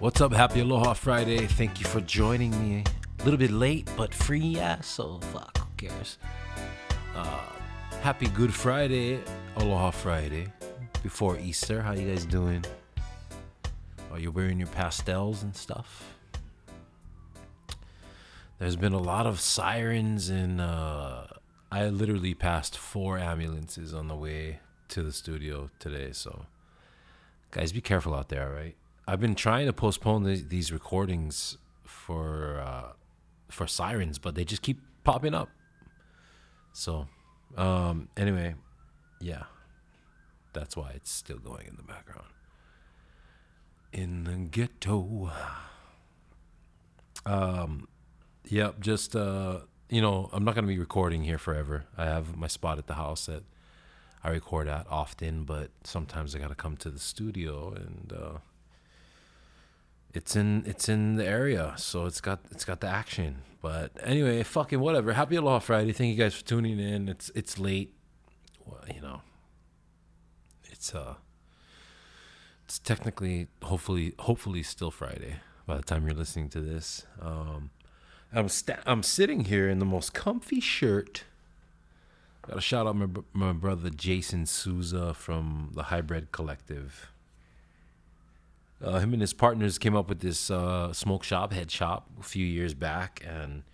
What's 0.00 0.20
up? 0.20 0.32
Happy 0.32 0.60
Aloha 0.60 0.92
Friday. 0.92 1.48
Thank 1.48 1.80
you 1.80 1.86
for 1.86 2.00
joining 2.00 2.52
me. 2.62 2.84
A 3.18 3.24
little 3.24 3.36
bit 3.36 3.50
late, 3.50 3.90
but 3.96 4.14
free, 4.14 4.38
yeah, 4.38 4.80
so 4.80 5.18
fuck, 5.32 5.58
who 5.58 5.88
cares? 5.88 6.18
Uh, 7.16 7.40
happy 8.00 8.28
Good 8.28 8.54
Friday, 8.54 9.20
Aloha 9.56 9.90
Friday, 9.90 10.52
before 11.02 11.36
Easter. 11.36 11.82
How 11.82 11.94
you 11.94 12.08
guys 12.08 12.24
doing? 12.24 12.64
Are 14.12 14.20
you 14.20 14.30
wearing 14.30 14.60
your 14.60 14.68
pastels 14.68 15.42
and 15.42 15.56
stuff? 15.56 16.14
There's 18.60 18.76
been 18.76 18.92
a 18.92 19.02
lot 19.02 19.26
of 19.26 19.40
sirens, 19.40 20.28
and 20.28 20.60
uh, 20.60 21.24
I 21.72 21.88
literally 21.88 22.34
passed 22.34 22.78
four 22.78 23.18
ambulances 23.18 23.92
on 23.92 24.06
the 24.06 24.14
way 24.14 24.60
to 24.90 25.02
the 25.02 25.12
studio 25.12 25.70
today, 25.80 26.12
so 26.12 26.46
guys, 27.50 27.72
be 27.72 27.80
careful 27.80 28.14
out 28.14 28.28
there, 28.28 28.46
all 28.48 28.54
right? 28.54 28.76
I've 29.08 29.20
been 29.20 29.34
trying 29.34 29.64
to 29.64 29.72
postpone 29.72 30.24
the, 30.24 30.36
these 30.36 30.70
recordings 30.70 31.56
for 31.82 32.60
uh, 32.60 32.92
for 33.50 33.66
sirens, 33.66 34.18
but 34.18 34.34
they 34.34 34.44
just 34.44 34.60
keep 34.60 34.82
popping 35.02 35.32
up. 35.32 35.48
So, 36.74 37.08
um, 37.56 38.10
anyway, 38.18 38.54
yeah, 39.18 39.44
that's 40.52 40.76
why 40.76 40.90
it's 40.90 41.10
still 41.10 41.38
going 41.38 41.66
in 41.68 41.76
the 41.76 41.82
background. 41.82 42.28
In 43.94 44.24
the 44.24 44.36
ghetto. 44.36 45.32
Um, 47.24 47.88
yep, 48.44 48.78
just 48.78 49.16
uh, 49.16 49.60
you 49.88 50.02
know, 50.02 50.28
I'm 50.34 50.44
not 50.44 50.54
gonna 50.54 50.66
be 50.66 50.78
recording 50.78 51.24
here 51.24 51.38
forever. 51.38 51.86
I 51.96 52.04
have 52.04 52.36
my 52.36 52.46
spot 52.46 52.76
at 52.76 52.86
the 52.86 52.94
house 52.94 53.24
that 53.24 53.44
I 54.22 54.28
record 54.28 54.68
at 54.68 54.86
often, 54.90 55.44
but 55.44 55.70
sometimes 55.82 56.34
I 56.34 56.40
gotta 56.40 56.54
come 56.54 56.76
to 56.76 56.90
the 56.90 56.98
studio 56.98 57.72
and. 57.72 58.12
Uh, 58.14 58.38
it's 60.14 60.36
in 60.36 60.64
it's 60.66 60.88
in 60.88 61.16
the 61.16 61.26
area, 61.26 61.74
so 61.76 62.06
it's 62.06 62.20
got 62.20 62.40
it's 62.50 62.64
got 62.64 62.80
the 62.80 62.86
action. 62.88 63.42
But 63.60 63.92
anyway, 64.02 64.42
fucking 64.42 64.80
whatever. 64.80 65.12
Happy 65.12 65.36
Aloha 65.36 65.58
Friday. 65.58 65.92
Thank 65.92 66.16
you 66.16 66.22
guys 66.22 66.34
for 66.34 66.44
tuning 66.44 66.78
in. 66.78 67.08
It's 67.08 67.30
it's 67.34 67.58
late. 67.58 67.94
Well, 68.64 68.84
you 68.94 69.00
know. 69.00 69.22
It's 70.70 70.94
uh 70.94 71.14
it's 72.64 72.78
technically 72.78 73.48
hopefully 73.62 74.14
hopefully 74.20 74.62
still 74.62 74.90
Friday 74.90 75.36
by 75.66 75.76
the 75.76 75.82
time 75.82 76.06
you're 76.06 76.16
listening 76.16 76.48
to 76.50 76.60
this. 76.60 77.04
Um 77.20 77.70
I'm 78.32 78.48
sta- 78.48 78.82
I'm 78.86 79.02
sitting 79.02 79.44
here 79.44 79.68
in 79.68 79.78
the 79.78 79.84
most 79.86 80.12
comfy 80.14 80.60
shirt. 80.60 81.24
Got 82.42 82.54
to 82.54 82.60
shout 82.60 82.86
out 82.86 82.96
my 82.96 83.08
my 83.32 83.52
brother 83.52 83.90
Jason 83.90 84.46
Souza 84.46 85.14
from 85.14 85.70
the 85.74 85.84
Hybrid 85.84 86.30
Collective. 86.32 87.10
Uh, 88.82 89.00
him 89.00 89.12
and 89.12 89.20
his 89.20 89.32
partners 89.32 89.78
came 89.78 89.96
up 89.96 90.08
with 90.08 90.20
this 90.20 90.50
uh, 90.50 90.92
smoke 90.92 91.24
shop, 91.24 91.52
head 91.52 91.70
shop, 91.70 92.08
a 92.20 92.22
few 92.22 92.46
years 92.46 92.74
back, 92.74 93.24
and 93.26 93.64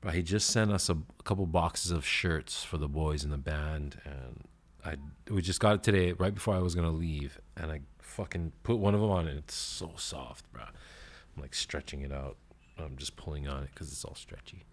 but 0.00 0.14
he 0.14 0.22
just 0.22 0.48
sent 0.48 0.72
us 0.72 0.88
a, 0.88 0.94
a, 0.94 1.22
couple 1.24 1.44
boxes 1.44 1.90
of 1.90 2.06
shirts 2.06 2.64
for 2.64 2.78
the 2.78 2.88
boys 2.88 3.24
in 3.24 3.30
the 3.30 3.36
band, 3.36 4.00
and 4.04 4.44
I 4.84 4.96
we 5.30 5.42
just 5.42 5.60
got 5.60 5.74
it 5.74 5.82
today, 5.82 6.12
right 6.12 6.34
before 6.34 6.54
I 6.54 6.60
was 6.60 6.74
gonna 6.74 6.90
leave, 6.90 7.38
and 7.56 7.70
I 7.70 7.80
fucking 7.98 8.52
put 8.62 8.78
one 8.78 8.94
of 8.94 9.00
them 9.02 9.10
on, 9.10 9.28
and 9.28 9.38
it's 9.38 9.54
so 9.54 9.92
soft, 9.96 10.50
bro. 10.50 10.62
I'm 10.62 11.42
like 11.42 11.54
stretching 11.54 12.00
it 12.00 12.12
out. 12.12 12.36
I'm 12.78 12.96
just 12.96 13.16
pulling 13.16 13.46
on 13.48 13.64
it 13.64 13.70
because 13.74 13.92
it's 13.92 14.04
all 14.04 14.14
stretchy. 14.14 14.64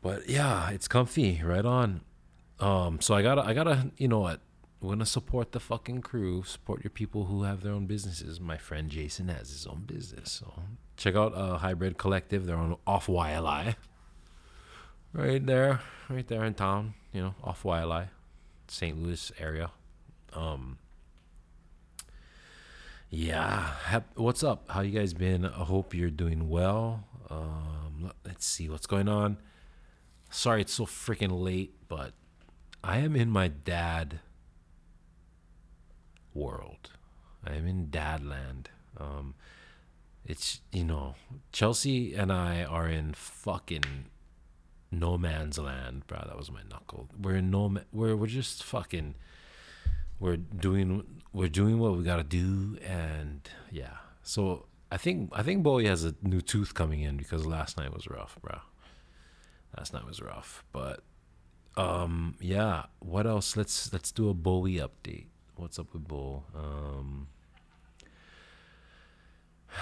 But 0.00 0.28
yeah, 0.28 0.70
it's 0.70 0.88
comfy, 0.88 1.42
right 1.44 1.64
on. 1.64 2.00
Um, 2.60 3.00
so 3.00 3.14
I 3.14 3.22
gotta, 3.22 3.42
I 3.42 3.54
gotta, 3.54 3.90
you 3.96 4.08
know 4.08 4.20
what? 4.20 4.40
We're 4.84 4.90
gonna 4.90 5.06
support 5.06 5.52
the 5.52 5.60
fucking 5.60 6.02
crew, 6.02 6.42
support 6.42 6.84
your 6.84 6.90
people 6.90 7.24
who 7.24 7.44
have 7.44 7.62
their 7.62 7.72
own 7.72 7.86
businesses. 7.86 8.38
My 8.38 8.58
friend 8.58 8.90
Jason 8.90 9.28
has 9.28 9.48
his 9.48 9.66
own 9.66 9.84
business, 9.86 10.30
so 10.30 10.52
check 10.98 11.14
out 11.14 11.34
uh, 11.34 11.56
Hybrid 11.56 11.96
Collective. 11.96 12.44
They're 12.44 12.58
on 12.58 12.76
off 12.86 13.06
Waialae, 13.06 13.76
right 15.14 15.44
there, 15.44 15.80
right 16.10 16.28
there 16.28 16.44
in 16.44 16.52
town. 16.52 16.92
You 17.14 17.22
know, 17.22 17.34
off 17.42 17.62
Waialae, 17.62 18.08
St. 18.68 19.02
Louis 19.02 19.32
area. 19.38 19.70
Um, 20.34 20.76
yeah, 23.08 23.70
what's 24.16 24.44
up? 24.44 24.68
How 24.68 24.82
you 24.82 24.98
guys 24.98 25.14
been? 25.14 25.46
I 25.46 25.64
hope 25.64 25.94
you're 25.94 26.10
doing 26.10 26.50
well. 26.50 27.04
Um, 27.30 28.12
let's 28.26 28.44
see 28.44 28.68
what's 28.68 28.86
going 28.86 29.08
on. 29.08 29.38
Sorry, 30.28 30.60
it's 30.60 30.74
so 30.74 30.84
freaking 30.84 31.42
late, 31.42 31.72
but 31.88 32.12
I 32.82 32.98
am 32.98 33.16
in 33.16 33.30
my 33.30 33.48
dad 33.48 34.20
world. 36.34 36.90
I'm 37.46 37.66
in 37.66 37.88
Dadland. 37.88 38.66
Um, 38.98 39.34
it's 40.26 40.60
you 40.72 40.84
know 40.84 41.14
Chelsea 41.52 42.14
and 42.14 42.32
I 42.32 42.64
are 42.64 42.88
in 42.88 43.14
fucking 43.14 44.06
no 44.90 45.18
man's 45.18 45.58
land, 45.58 46.06
bro. 46.06 46.24
That 46.26 46.36
was 46.36 46.50
my 46.50 46.62
knuckle. 46.68 47.08
We're 47.20 47.36
in 47.36 47.50
no 47.50 47.68
ma- 47.68 47.80
we're 47.92 48.16
we're 48.16 48.26
just 48.26 48.62
fucking 48.62 49.14
we're 50.18 50.36
doing 50.36 51.04
we're 51.32 51.48
doing 51.48 51.78
what 51.78 51.96
we 51.96 52.04
gotta 52.04 52.24
do, 52.24 52.78
and 52.86 53.48
yeah. 53.70 53.96
So 54.22 54.66
I 54.90 54.96
think 54.96 55.30
I 55.32 55.42
think 55.42 55.62
Bowie 55.62 55.86
has 55.86 56.04
a 56.04 56.14
new 56.22 56.40
tooth 56.40 56.74
coming 56.74 57.02
in 57.02 57.16
because 57.16 57.44
last 57.44 57.76
night 57.76 57.92
was 57.92 58.08
rough, 58.08 58.38
bro. 58.40 58.58
Last 59.76 59.92
night 59.92 60.06
was 60.06 60.22
rough, 60.22 60.64
but 60.72 61.02
um 61.76 62.36
yeah. 62.40 62.84
What 63.00 63.26
else? 63.26 63.56
Let's 63.56 63.92
let's 63.92 64.12
do 64.12 64.30
a 64.30 64.34
Bowie 64.34 64.76
update 64.76 65.26
what's 65.56 65.78
up 65.78 65.92
with 65.92 66.06
Bull? 66.06 66.44
Um, 66.54 67.28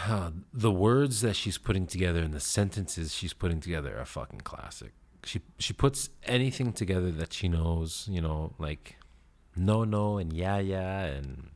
the 0.53 0.71
words 0.71 1.21
that 1.21 1.37
she's 1.37 1.59
putting 1.59 1.87
together 1.87 2.21
and 2.21 2.33
the 2.33 2.41
sentences 2.41 3.15
she's 3.15 3.33
putting 3.33 3.61
together 3.61 3.99
are 3.99 4.05
fucking 4.05 4.41
classic. 4.41 4.93
She 5.25 5.41
she 5.59 5.73
puts 5.73 6.11
anything 6.25 6.73
together 6.73 7.11
that 7.13 7.33
she 7.33 7.49
knows, 7.49 8.09
you 8.11 8.21
know, 8.21 8.55
like 8.59 8.97
no 9.55 9.85
no 9.85 10.19
and 10.19 10.33
yeah 10.33 10.59
yeah 10.59 11.05
and 11.05 11.51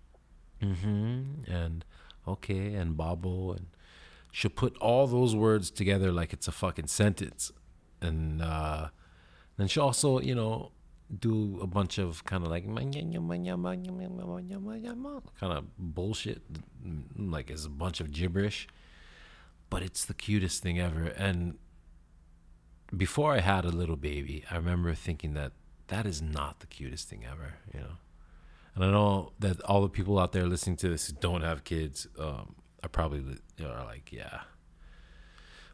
mm-hmm 0.63 1.51
and 1.51 1.85
okay 2.29 2.75
and 2.75 2.97
babo 2.97 3.53
and 3.53 3.67
she'll 4.31 4.51
put 4.51 4.77
all 4.79 5.07
those 5.07 5.35
words 5.35 5.71
together 5.71 6.13
like 6.13 6.33
it's 6.33 6.47
a 6.47 6.53
fucking 6.53 6.87
sentence 6.87 7.53
and 8.01 8.43
uh, 8.43 8.89
then 9.57 9.67
she 9.67 9.81
also 9.81 10.21
you 10.21 10.35
know 10.35 10.73
do 11.15 11.59
a 11.63 11.67
bunch 11.67 11.99
of 11.99 12.25
kind 12.25 12.45
of 12.45 12.51
like 12.51 12.67
kind 15.39 15.53
of 15.53 15.65
bullshit, 15.79 16.43
like 17.17 17.51
it's 17.51 17.65
a 17.65 17.71
bunch 17.71 18.01
of 18.01 18.11
gibberish, 18.11 18.67
but 19.71 19.83
it's 19.83 20.05
the 20.05 20.15
cutest 20.15 20.63
thing 20.63 20.79
ever. 20.79 21.05
And 21.05 21.59
before 22.97 23.33
I 23.33 23.41
had 23.41 23.65
a 23.65 23.71
little 23.71 23.97
baby, 23.97 24.45
I 24.51 24.57
remember 24.57 24.95
thinking 24.95 25.35
that 25.35 25.53
that 25.89 26.07
is 26.07 26.21
not 26.21 26.61
the 26.61 26.67
cutest 26.67 27.09
thing 27.09 27.25
ever, 27.25 27.55
you 27.73 27.81
know. 27.81 27.97
And 28.75 28.85
I 28.85 28.91
know 28.91 29.33
that 29.39 29.63
all 29.63 29.83
the 29.83 29.89
people 29.89 30.19
out 30.19 30.33
there 30.33 30.45
listening 30.45 30.77
to 30.79 30.89
this 30.89 31.07
who 31.07 31.15
don't 31.15 31.43
have 31.43 31.65
kids 31.65 32.07
um, 32.19 32.57
are 32.83 32.89
probably 32.89 33.25
are 33.65 33.85
like, 33.85 34.13
yeah. 34.13 34.41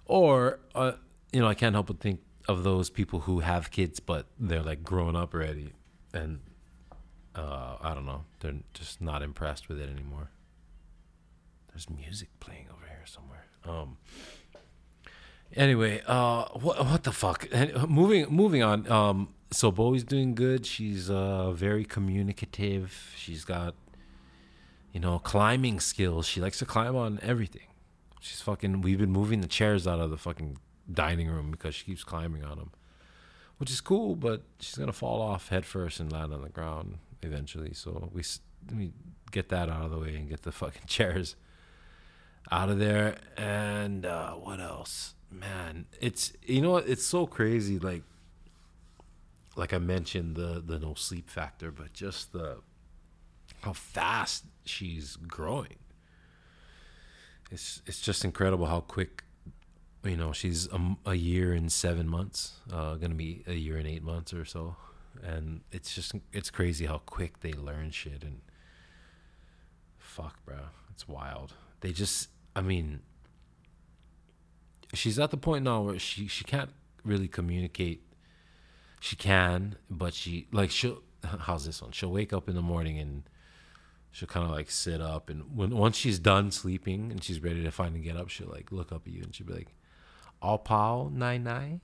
Or 0.04 0.60
uh, 0.74 0.92
you 1.32 1.40
know, 1.40 1.48
I 1.48 1.54
can't 1.54 1.74
help 1.74 1.86
but 1.86 2.00
think 2.00 2.20
of 2.48 2.64
those 2.64 2.90
people 2.90 3.20
who 3.20 3.40
have 3.40 3.70
kids 3.70 4.00
but 4.00 4.26
they're 4.38 4.62
like 4.62 4.82
grown 4.82 5.14
up 5.16 5.34
already 5.34 5.72
and 6.12 6.40
uh, 7.34 7.76
I 7.80 7.94
don't 7.94 8.06
know 8.06 8.24
they're 8.40 8.54
just 8.74 9.00
not 9.00 9.22
impressed 9.22 9.68
with 9.68 9.80
it 9.80 9.88
anymore. 9.88 10.30
There's 11.68 11.88
music 11.88 12.28
playing 12.40 12.66
over 12.70 12.86
here 12.86 13.04
somewhere. 13.06 13.46
Um. 13.64 13.96
Anyway, 15.54 16.02
uh, 16.06 16.44
what 16.58 16.84
what 16.84 17.04
the 17.04 17.12
fuck? 17.12 17.48
moving 17.88 18.26
moving 18.28 18.62
on. 18.62 18.90
Um, 18.90 19.34
so 19.50 19.70
Bowie's 19.70 20.04
doing 20.04 20.34
good. 20.34 20.66
She's 20.66 21.10
uh 21.10 21.52
very 21.52 21.84
communicative. 21.84 23.12
She's 23.16 23.44
got, 23.44 23.74
you 24.92 25.00
know, 25.00 25.18
climbing 25.18 25.80
skills. 25.80 26.26
She 26.26 26.40
likes 26.40 26.58
to 26.58 26.66
climb 26.66 26.96
on 26.96 27.18
everything. 27.22 27.68
She's 28.20 28.40
fucking. 28.40 28.82
We've 28.82 28.98
been 28.98 29.12
moving 29.12 29.40
the 29.40 29.48
chairs 29.48 29.86
out 29.86 30.00
of 30.00 30.10
the 30.10 30.18
fucking 30.18 30.58
dining 30.92 31.28
room 31.28 31.50
because 31.50 31.74
she 31.74 31.84
keeps 31.84 32.04
climbing 32.04 32.44
on 32.44 32.58
them, 32.58 32.70
which 33.58 33.70
is 33.70 33.80
cool. 33.80 34.16
But 34.16 34.42
she's 34.60 34.76
gonna 34.76 34.92
fall 34.92 35.20
off 35.20 35.48
headfirst 35.48 36.00
and 36.00 36.12
land 36.12 36.32
on 36.32 36.42
the 36.42 36.48
ground 36.48 36.98
eventually. 37.22 37.74
So 37.74 38.10
we 38.12 38.22
we 38.74 38.92
get 39.30 39.48
that 39.48 39.68
out 39.68 39.84
of 39.84 39.90
the 39.90 39.98
way 39.98 40.16
and 40.16 40.28
get 40.28 40.42
the 40.42 40.52
fucking 40.52 40.82
chairs 40.86 41.36
out 42.50 42.68
of 42.68 42.78
there. 42.78 43.16
And 43.36 44.04
uh, 44.04 44.32
what 44.32 44.60
else, 44.60 45.14
man? 45.30 45.86
It's 46.00 46.32
you 46.42 46.60
know 46.60 46.72
what? 46.72 46.88
It's 46.88 47.04
so 47.04 47.26
crazy. 47.26 47.78
Like 47.78 48.02
like 49.56 49.72
I 49.72 49.78
mentioned 49.78 50.36
the 50.36 50.62
the 50.64 50.78
no 50.78 50.94
sleep 50.94 51.28
factor, 51.28 51.70
but 51.70 51.92
just 51.92 52.32
the 52.32 52.58
how 53.62 53.72
fast 53.72 54.44
she's 54.64 55.16
growing. 55.16 55.76
It's 57.50 57.82
it's 57.86 58.00
just 58.00 58.24
incredible 58.24 58.66
how 58.66 58.80
quick 58.80 59.24
you 60.04 60.16
know 60.16 60.32
she's 60.32 60.68
a, 60.72 60.96
a 61.06 61.14
year 61.14 61.52
and 61.52 61.70
seven 61.70 62.08
months 62.08 62.54
uh, 62.72 62.94
gonna 62.94 63.14
be 63.14 63.42
a 63.46 63.54
year 63.54 63.76
and 63.76 63.86
eight 63.86 64.02
months 64.02 64.32
or 64.32 64.44
so 64.44 64.76
and 65.22 65.60
it's 65.70 65.94
just 65.94 66.12
it's 66.32 66.50
crazy 66.50 66.86
how 66.86 66.98
quick 67.06 67.40
they 67.40 67.52
learn 67.52 67.90
shit 67.90 68.22
and 68.22 68.40
fuck 69.98 70.44
bro 70.44 70.56
it's 70.90 71.06
wild 71.06 71.54
they 71.80 71.92
just 71.92 72.28
I 72.56 72.60
mean 72.60 73.00
she's 74.94 75.18
at 75.18 75.30
the 75.30 75.36
point 75.36 75.64
now 75.64 75.82
where 75.82 75.98
she 75.98 76.26
she 76.26 76.44
can't 76.44 76.70
really 77.04 77.28
communicate. 77.28 78.02
She 79.00 79.16
can, 79.16 79.76
but 79.90 80.14
she 80.14 80.46
like 80.52 80.70
she'll 80.70 81.02
how's 81.24 81.64
this 81.66 81.82
one? 81.82 81.92
She'll 81.92 82.12
wake 82.12 82.32
up 82.32 82.48
in 82.48 82.54
the 82.54 82.62
morning 82.62 82.98
and 82.98 83.24
she'll 84.10 84.28
kind 84.28 84.44
of 84.44 84.52
like 84.52 84.70
sit 84.70 85.00
up 85.00 85.30
and 85.30 85.56
when 85.56 85.70
once 85.70 85.96
she's 85.96 86.18
done 86.18 86.50
sleeping 86.50 87.10
and 87.10 87.22
she's 87.22 87.42
ready 87.42 87.62
to 87.62 87.70
finally 87.70 88.00
get 88.00 88.16
up, 88.16 88.28
she'll 88.28 88.48
like 88.48 88.70
look 88.70 88.92
up 88.92 89.06
at 89.06 89.12
you 89.12 89.22
and 89.22 89.34
she'll 89.34 89.46
be 89.46 89.54
like, 89.54 89.74
"All 90.42 90.58
pau 90.58 91.10
nine 91.12 91.44
nine." 91.44 91.80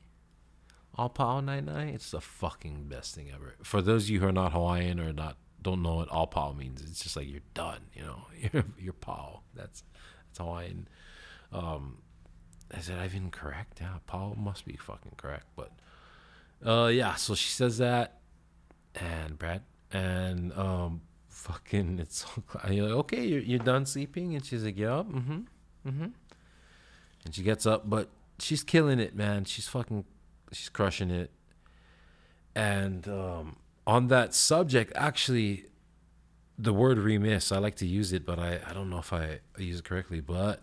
All 0.94 1.08
pau 1.08 1.40
nine. 1.40 1.68
It's 1.68 2.10
the 2.10 2.20
fucking 2.20 2.88
best 2.88 3.14
thing 3.14 3.30
ever. 3.32 3.54
For 3.62 3.80
those 3.80 4.04
of 4.04 4.10
you 4.10 4.20
who 4.20 4.26
are 4.26 4.32
not 4.32 4.52
Hawaiian 4.52 4.98
or 4.98 5.12
not 5.12 5.36
don't 5.62 5.80
know 5.80 5.96
what 5.96 6.08
all 6.08 6.26
pau 6.26 6.52
means, 6.52 6.82
it's 6.82 7.00
just 7.00 7.16
like 7.16 7.28
you're 7.28 7.40
done. 7.54 7.82
You 7.94 8.02
know, 8.02 8.22
you're 8.52 8.64
you're 8.76 8.92
pau. 8.92 9.42
That's 9.54 9.84
that's 10.26 10.38
Hawaiian. 10.38 10.88
Um, 11.52 11.98
is 12.76 12.88
it 12.88 12.96
even 13.04 13.30
correct? 13.30 13.78
Yeah, 13.80 13.98
Paul 14.06 14.36
must 14.36 14.64
be 14.64 14.76
fucking 14.76 15.12
correct. 15.16 15.46
But 15.56 15.72
uh, 16.66 16.88
yeah. 16.88 17.14
So 17.14 17.34
she 17.34 17.48
says 17.48 17.78
that, 17.78 18.18
and 18.96 19.38
Brad, 19.38 19.62
and 19.92 20.52
um, 20.54 21.02
fucking, 21.28 21.98
it's 22.00 22.26
you're 22.70 22.88
like, 22.88 22.98
okay. 23.04 23.24
You're 23.24 23.40
you're 23.40 23.58
done 23.60 23.86
sleeping, 23.86 24.34
and 24.34 24.44
she's 24.44 24.64
like, 24.64 24.76
yeah, 24.76 25.04
mm-hmm, 25.08 25.40
mm-hmm. 25.86 26.06
And 27.24 27.34
she 27.34 27.42
gets 27.42 27.66
up, 27.66 27.88
but 27.88 28.10
she's 28.38 28.62
killing 28.62 28.98
it, 29.00 29.14
man. 29.14 29.44
She's 29.44 29.68
fucking, 29.68 30.04
she's 30.52 30.68
crushing 30.68 31.10
it. 31.10 31.30
And 32.54 33.06
um, 33.08 33.56
on 33.86 34.08
that 34.08 34.34
subject, 34.34 34.92
actually, 34.94 35.66
the 36.58 36.72
word 36.72 36.98
remiss, 36.98 37.52
I 37.52 37.58
like 37.58 37.76
to 37.76 37.86
use 37.86 38.12
it, 38.12 38.26
but 38.26 38.38
I, 38.38 38.60
I 38.66 38.72
don't 38.72 38.90
know 38.90 38.98
if 38.98 39.12
I 39.12 39.40
use 39.58 39.78
it 39.78 39.84
correctly. 39.84 40.20
But 40.20 40.60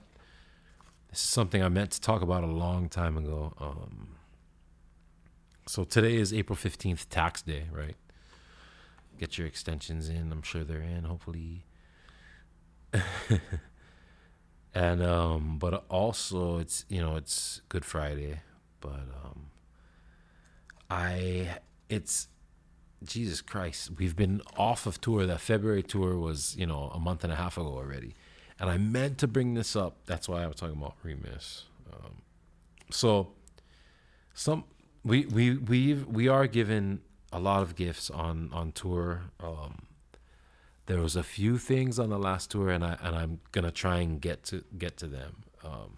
this 1.10 1.20
is 1.20 1.30
something 1.30 1.64
I 1.64 1.70
meant 1.70 1.92
to 1.92 2.02
talk 2.02 2.22
about 2.22 2.44
a 2.44 2.48
long 2.48 2.90
time 2.90 3.18
ago. 3.18 3.54
Um, 3.60 4.16
so 5.68 5.84
today 5.84 6.16
is 6.16 6.34
April 6.34 6.58
15th, 6.58 7.08
tax 7.10 7.42
day, 7.42 7.66
right? 7.72 7.96
Get 9.18 9.38
your 9.38 9.48
extensions 9.48 10.10
in. 10.10 10.32
I'm 10.32 10.42
sure 10.42 10.64
they're 10.64 10.82
in, 10.82 11.06
hopefully. 11.06 11.66
and 14.76 15.02
um 15.02 15.58
but 15.58 15.86
also 15.90 16.60
it's 16.60 16.86
you 16.90 17.02
know 17.02 17.16
it's 17.16 17.62
good 17.70 17.86
friday 17.86 18.42
but 18.82 19.08
um 19.24 19.48
i 20.90 21.58
it's 21.90 22.28
jesus 23.04 23.42
christ 23.42 23.92
we've 23.98 24.16
been 24.16 24.42
off 24.58 24.86
of 24.86 25.00
tour. 25.00 25.26
That 25.26 25.40
february 25.40 25.84
tour 25.84 26.18
was 26.18 26.56
you 26.58 26.66
know 26.66 26.92
a 26.94 27.00
month 27.00 27.24
and 27.24 27.32
a 27.32 27.36
half 27.38 27.58
ago 27.58 27.70
already. 27.70 28.16
And 28.60 28.70
i 28.70 28.78
meant 28.78 29.18
to 29.20 29.28
bring 29.28 29.54
this 29.54 29.76
up. 29.76 29.98
That's 30.06 30.28
why 30.30 30.44
i 30.44 30.48
was 30.48 30.58
talking 30.58 30.78
about 30.78 30.96
remiss 31.04 31.64
um, 31.92 32.22
so 32.92 33.30
some 34.34 34.66
we 35.04 35.26
we 35.28 35.58
we 35.58 35.94
we 35.94 36.28
are 36.28 36.48
given 36.48 37.02
a 37.32 37.40
lot 37.40 37.62
of 37.62 37.76
gifts 37.76 38.10
on 38.10 38.50
on 38.54 38.72
tour. 38.72 39.24
Um 39.40 39.86
there 40.88 41.02
was 41.02 41.16
a 41.16 41.24
few 41.24 41.58
things 41.58 41.98
on 41.98 42.10
the 42.10 42.20
last 42.20 42.52
tour 42.52 42.70
and 42.70 42.84
I 42.84 42.98
and 43.02 43.16
I'm 43.16 43.40
gonna 43.52 43.72
try 43.72 43.98
and 44.00 44.22
get 44.22 44.44
to 44.46 44.64
get 44.78 44.98
to 44.98 45.08
them. 45.08 45.44
Um, 45.64 45.98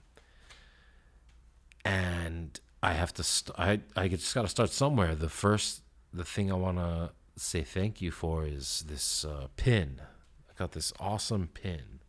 and 1.84 2.60
I 2.82 2.94
have 2.94 3.14
to 3.16 3.24
st- 3.24 3.58
I 3.60 3.82
I 3.96 4.08
just 4.08 4.34
gotta 4.34 4.48
start 4.48 4.70
somewhere. 4.70 5.16
The 5.16 5.30
first 5.30 5.82
the 6.14 6.24
thing 6.24 6.52
I 6.52 6.56
wanna 6.56 7.12
say 7.36 7.64
thank 7.64 8.02
you 8.02 8.12
for 8.12 8.46
is 8.46 8.86
this 8.88 9.26
uh, 9.26 9.48
pin. 9.58 10.02
I 10.50 10.54
got 10.58 10.72
this 10.72 10.94
awesome 11.00 11.50
pin. 11.54 12.00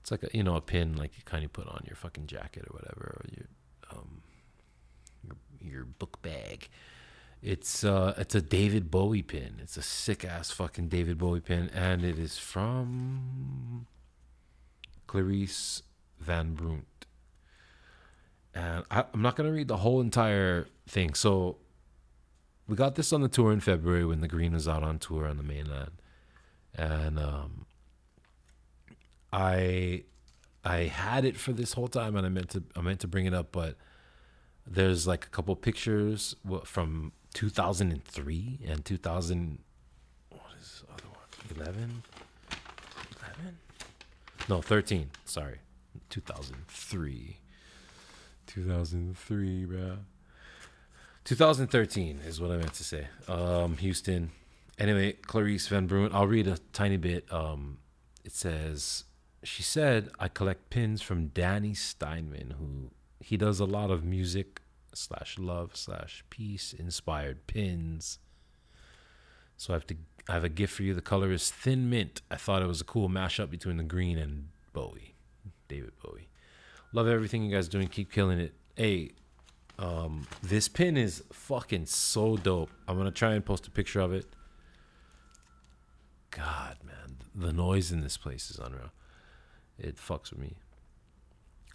It's 0.00 0.10
like 0.10 0.22
a 0.22 0.28
you 0.32 0.42
know 0.42 0.56
a 0.56 0.60
pin 0.60 0.96
like 0.96 1.16
you 1.16 1.24
kind 1.24 1.44
of 1.44 1.52
put 1.52 1.66
on 1.66 1.82
your 1.86 1.96
fucking 1.96 2.26
jacket 2.26 2.64
or 2.68 2.74
whatever 2.74 3.20
or 3.20 3.24
your 3.34 3.46
um 3.90 4.22
your, 5.24 5.36
your 5.60 5.84
book 5.84 6.20
bag. 6.22 6.68
It's 7.42 7.84
uh 7.84 8.14
it's 8.18 8.34
a 8.34 8.42
David 8.42 8.90
Bowie 8.90 9.22
pin. 9.22 9.60
It's 9.62 9.76
a 9.76 9.82
sick 9.82 10.24
ass 10.24 10.50
fucking 10.50 10.88
David 10.88 11.18
Bowie 11.18 11.40
pin 11.40 11.70
and 11.72 12.04
it 12.04 12.18
is 12.18 12.36
from 12.36 13.86
Clarice 15.06 15.82
Van 16.18 16.54
Brunt. 16.54 17.06
And 18.54 18.84
I, 18.90 19.04
I'm 19.14 19.22
not 19.22 19.36
gonna 19.36 19.52
read 19.52 19.68
the 19.68 19.76
whole 19.78 20.00
entire 20.00 20.66
thing. 20.88 21.14
So 21.14 21.58
we 22.66 22.74
got 22.74 22.96
this 22.96 23.12
on 23.12 23.20
the 23.20 23.28
tour 23.28 23.52
in 23.52 23.60
February 23.60 24.04
when 24.04 24.20
the 24.20 24.28
Green 24.28 24.52
was 24.52 24.66
out 24.66 24.82
on 24.82 24.98
tour 24.98 25.26
on 25.26 25.36
the 25.36 25.44
mainland. 25.44 25.92
And 26.74 27.20
um 27.20 27.66
I 29.32 30.02
I 30.64 30.78
had 30.84 31.24
it 31.24 31.36
for 31.36 31.52
this 31.52 31.74
whole 31.74 31.88
time 31.88 32.16
and 32.16 32.26
I 32.26 32.30
meant 32.30 32.50
to 32.50 32.64
I 32.74 32.80
meant 32.80 32.98
to 33.00 33.08
bring 33.08 33.26
it 33.26 33.34
up, 33.34 33.52
but 33.52 33.76
there's 34.66 35.06
like 35.06 35.24
a 35.24 35.28
couple 35.28 35.54
pictures 35.54 36.34
from 36.64 37.12
2003 37.38 38.58
and 38.66 38.84
2000 38.84 39.58
what 40.30 40.40
is 40.60 40.82
the 40.84 40.92
other 40.92 41.04
one? 41.08 41.68
11 41.68 42.02
11 43.36 43.58
no 44.48 44.60
13 44.60 45.08
sorry. 45.24 45.58
2003 46.10 47.36
2003 48.48 49.64
bro 49.66 49.98
2013 51.22 52.18
is 52.26 52.40
what 52.40 52.50
i 52.50 52.56
meant 52.56 52.74
to 52.74 52.82
say. 52.82 53.06
Um 53.28 53.76
houston. 53.76 54.32
Anyway 54.76 55.12
clarice 55.12 55.68
van 55.68 55.86
brunt 55.86 56.12
i'll 56.12 56.26
read 56.26 56.48
a 56.48 56.58
tiny 56.72 56.96
bit. 56.96 57.32
Um 57.32 57.78
it 58.24 58.32
says 58.32 59.04
she 59.44 59.62
said 59.62 60.08
i 60.18 60.26
collect 60.26 60.70
pins 60.70 61.02
from 61.02 61.28
danny 61.28 61.72
steinman 61.72 62.54
who 62.58 62.90
he 63.20 63.36
does 63.36 63.60
a 63.60 63.64
lot 63.64 63.92
of 63.92 64.02
music 64.02 64.60
slash 64.94 65.38
love 65.38 65.76
slash 65.76 66.24
peace 66.30 66.72
inspired 66.72 67.46
pins. 67.46 68.18
So 69.56 69.72
I 69.72 69.76
have 69.76 69.86
to 69.88 69.96
I 70.28 70.34
have 70.34 70.44
a 70.44 70.48
gift 70.48 70.74
for 70.74 70.82
you. 70.82 70.94
The 70.94 71.00
color 71.00 71.32
is 71.32 71.50
thin 71.50 71.88
mint. 71.88 72.20
I 72.30 72.36
thought 72.36 72.62
it 72.62 72.66
was 72.66 72.80
a 72.80 72.84
cool 72.84 73.08
mashup 73.08 73.50
between 73.50 73.78
the 73.78 73.82
green 73.82 74.18
and 74.18 74.48
Bowie, 74.72 75.14
David 75.68 75.92
Bowie. 76.02 76.28
Love 76.92 77.08
everything 77.08 77.42
you 77.42 77.54
guys 77.54 77.68
doing. 77.68 77.88
Keep 77.88 78.12
killing 78.12 78.38
it. 78.38 78.52
Hey, 78.76 79.12
um, 79.78 80.26
this 80.42 80.68
pin 80.68 80.96
is 80.96 81.22
fucking 81.32 81.86
so 81.86 82.36
dope. 82.36 82.70
I'm 82.86 82.96
gonna 82.96 83.10
try 83.10 83.34
and 83.34 83.44
post 83.44 83.66
a 83.66 83.70
picture 83.70 84.00
of 84.00 84.12
it. 84.12 84.26
God, 86.30 86.76
man, 86.84 87.16
the 87.34 87.52
noise 87.52 87.90
in 87.90 88.02
this 88.02 88.16
place 88.16 88.50
is 88.50 88.58
unreal. 88.58 88.92
It 89.78 89.96
fucks 89.96 90.30
with 90.30 90.40
me. 90.40 90.56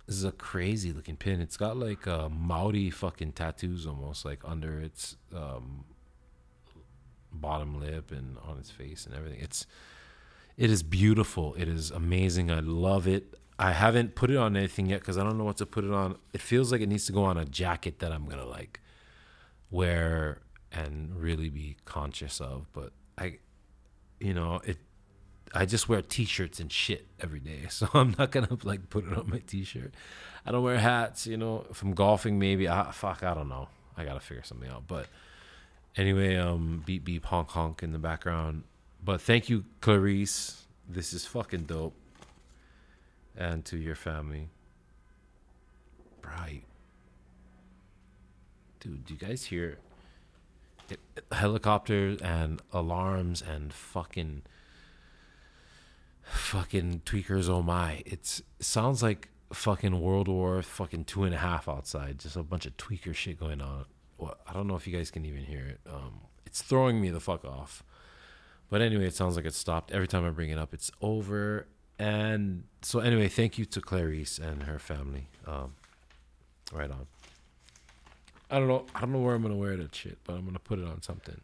This 0.06 0.18
is 0.18 0.24
a 0.26 0.32
crazy 0.32 0.92
looking 0.92 1.16
pin. 1.16 1.40
It's 1.40 1.58
got 1.58 1.78
like 1.78 2.08
uh, 2.08 2.28
Maori 2.30 2.90
fucking 2.90 3.34
tattoos 3.34 3.88
almost 3.88 4.26
like 4.26 4.40
under 4.44 4.80
its 4.80 5.16
um, 5.34 5.86
bottom 7.32 7.80
lip 7.80 8.12
and 8.12 8.38
on 8.46 8.58
its 8.58 8.70
face 8.70 9.06
and 9.06 9.16
everything. 9.16 9.40
It's 9.40 9.66
it 10.58 10.70
is 10.70 10.84
beautiful. 10.84 11.56
It 11.56 11.68
is 11.68 11.90
amazing. 11.90 12.52
I 12.52 12.60
love 12.60 13.08
it. 13.08 13.36
I 13.58 13.72
haven't 13.72 14.16
put 14.16 14.30
it 14.30 14.38
on 14.38 14.58
anything 14.58 14.88
yet 14.88 15.00
because 15.00 15.18
I 15.18 15.24
don't 15.24 15.38
know 15.38 15.44
what 15.44 15.58
to 15.58 15.66
put 15.66 15.84
it 15.84 15.92
on. 15.92 16.18
It 16.34 16.42
feels 16.42 16.72
like 16.72 16.82
it 16.82 16.90
needs 16.90 17.06
to 17.08 17.12
go 17.14 17.24
on 17.24 17.38
a 17.38 17.46
jacket 17.46 18.00
that 18.00 18.12
I'm 18.12 18.26
gonna 18.26 18.46
like 18.46 18.82
wear 19.72 20.42
and 20.72 21.16
really 21.16 21.50
be 21.50 21.78
conscious 21.86 22.42
of. 22.42 22.68
But 22.74 22.92
I, 23.18 23.40
you 24.20 24.34
know, 24.34 24.60
it 24.66 24.78
I 25.54 25.66
just 25.66 25.88
wear 25.88 26.02
t-shirts 26.02 26.60
and 26.60 26.72
shit 26.72 27.08
every 27.20 27.40
day, 27.40 27.66
so 27.70 27.88
I'm 27.94 28.16
not 28.18 28.32
gonna 28.32 28.58
like 28.64 28.90
put 28.90 29.06
it 29.06 29.18
on 29.18 29.30
my 29.30 29.40
t-shirt. 29.40 29.94
I 30.46 30.52
don't 30.52 30.64
wear 30.64 30.78
hats, 30.78 31.28
you 31.28 31.38
know. 31.38 31.66
If 31.70 31.82
I'm 31.82 31.94
golfing, 31.94 32.40
maybe. 32.40 32.68
I, 32.68 32.92
fuck, 32.92 33.24
I 33.24 33.34
don't 33.34 33.50
know. 33.50 33.70
I 33.96 34.04
gotta 34.04 34.20
figure 34.20 34.44
something 34.44 34.70
out. 34.70 34.88
But 34.88 35.08
anyway, 35.96 36.36
um, 36.36 36.84
beep 36.86 37.06
beep 37.06 37.26
honk 37.26 37.50
honk 37.50 37.84
in 37.84 37.92
the 37.92 38.00
background. 38.00 38.64
But 39.04 39.22
thank 39.22 39.50
you, 39.50 39.66
Clarice. 39.82 40.66
This 40.88 41.14
is 41.14 41.26
fucking 41.26 41.64
dope. 41.64 41.96
And 43.36 43.66
to 43.66 43.78
your 43.78 43.96
family, 43.96 44.50
right? 46.24 46.64
Dude, 48.80 49.06
do 49.06 49.14
you 49.14 49.20
guys 49.20 49.46
hear 49.46 49.80
it, 50.90 51.00
helicopters 51.32 52.22
and 52.22 52.62
alarms 52.72 53.42
and 53.42 53.74
fucking 53.74 54.44
fucking 56.24 57.02
tweakers 57.06 57.50
oh 57.50 57.62
my. 57.62 58.02
It's 58.06 58.42
it 58.60 58.66
sounds 58.66 59.04
like 59.04 59.30
fucking 59.52 60.00
world 60.00 60.28
war 60.28 60.62
fucking 60.62 61.06
two 61.06 61.24
and 61.24 61.34
a 61.34 61.38
half 61.38 61.68
outside. 61.68 62.20
Just 62.20 62.36
a 62.36 62.44
bunch 62.44 62.66
of 62.66 62.76
tweaker 62.78 63.14
shit 63.14 63.40
going 63.40 63.62
on. 63.62 63.86
Well, 64.18 64.38
i 64.48 64.54
don't 64.54 64.68
know 64.68 64.76
if 64.76 64.88
you 64.88 64.96
guys 64.96 65.12
can 65.12 65.26
even 65.26 65.44
hear 65.44 65.66
it. 65.66 65.80
Um, 65.90 66.22
it's 66.46 66.62
throwing 66.62 67.02
me 67.02 67.10
the 67.10 67.20
fuck 67.20 67.46
off. 67.46 67.84
But 68.70 68.82
anyway 68.82 69.06
it 69.06 69.16
sounds 69.16 69.36
like 69.36 69.46
it 69.46 69.54
stopped. 69.54 69.92
Every 69.92 70.08
time 70.08 70.26
i 70.26 70.30
bring 70.30 70.50
it 70.50 70.58
up 70.58 70.74
it's 70.74 70.92
over. 71.02 71.68
And 72.00 72.64
so 72.82 73.00
anyway 73.00 73.28
thank 73.28 73.58
you 73.58 73.66
to 73.66 73.82
clarice 73.82 74.40
and 74.40 74.64
her 74.64 74.80
family. 74.80 75.30
Um, 75.46 75.76
right 76.72 76.90
on. 76.90 77.08
I 78.50 78.60
don't 78.60 78.68
know 78.68 78.86
i 78.94 79.02
don't 79.02 79.12
know 79.12 79.20
where 79.20 79.34
i'm 79.34 79.42
gonna 79.42 79.56
wear 79.56 79.76
that 79.78 79.96
shit 79.96 80.20
but 80.26 80.34
i'm 80.34 80.46
gonna 80.46 80.60
put 80.60 80.80
it 80.80 80.86
on 80.86 81.02
something. 81.02 81.42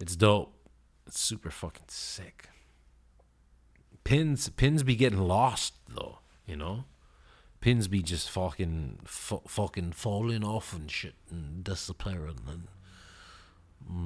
It's 0.00 0.16
dope. 0.16 0.54
It's 1.06 1.20
super 1.20 1.50
fucking 1.50 1.86
sick 1.88 2.48
pins 4.08 4.48
pins 4.48 4.82
be 4.82 4.96
getting 4.96 5.18
lost 5.18 5.74
though, 5.86 6.20
you 6.46 6.56
know. 6.56 6.84
Pins 7.60 7.88
be 7.88 8.00
just 8.00 8.30
fucking 8.30 9.00
fucking 9.04 9.92
falling 9.92 10.42
off 10.42 10.72
and 10.72 10.90
shit 10.90 11.12
and 11.30 11.62
disappearing 11.62 12.40
and 12.48 12.68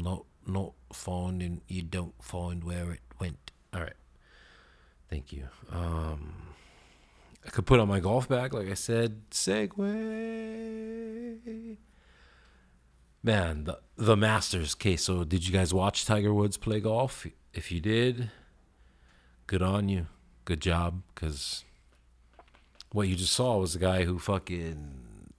not 0.03 0.25
not 0.45 0.73
finding 0.93 1.61
you 1.69 1.83
don't 1.83 2.21
find 2.21 2.65
where 2.65 2.91
it 2.91 3.03
went. 3.21 3.53
All 3.73 3.81
right. 3.81 3.93
Thank 5.09 5.33
you. 5.33 5.47
Um 5.71 6.49
I 7.47 7.51
could 7.51 7.67
put 7.67 7.79
on 7.79 7.87
my 7.87 8.01
golf 8.01 8.29
bag, 8.29 8.53
like 8.55 8.69
I 8.69 8.75
said. 8.75 9.31
Segway. 9.31 9.77
Man, 13.23 13.63
the 13.65 13.79
the 13.97 14.17
Masters. 14.17 14.75
Okay, 14.75 14.97
so 14.97 15.23
did 15.23 15.47
you 15.47 15.53
guys 15.53 15.73
watch 15.73 16.05
Tiger 16.05 16.35
Woods 16.35 16.57
play 16.57 16.81
golf? 16.81 17.25
If 17.55 17.71
you 17.71 17.81
did, 17.81 18.33
good 19.53 19.61
on 19.61 19.87
you. 19.87 20.07
Good 20.47 20.63
job, 20.63 21.03
because 21.15 21.63
what 22.91 23.07
you 23.07 23.15
just 23.15 23.35
saw 23.35 23.59
was 23.59 23.75
a 23.75 23.79
guy 23.79 24.05
who 24.05 24.19
fucking 24.19 25.35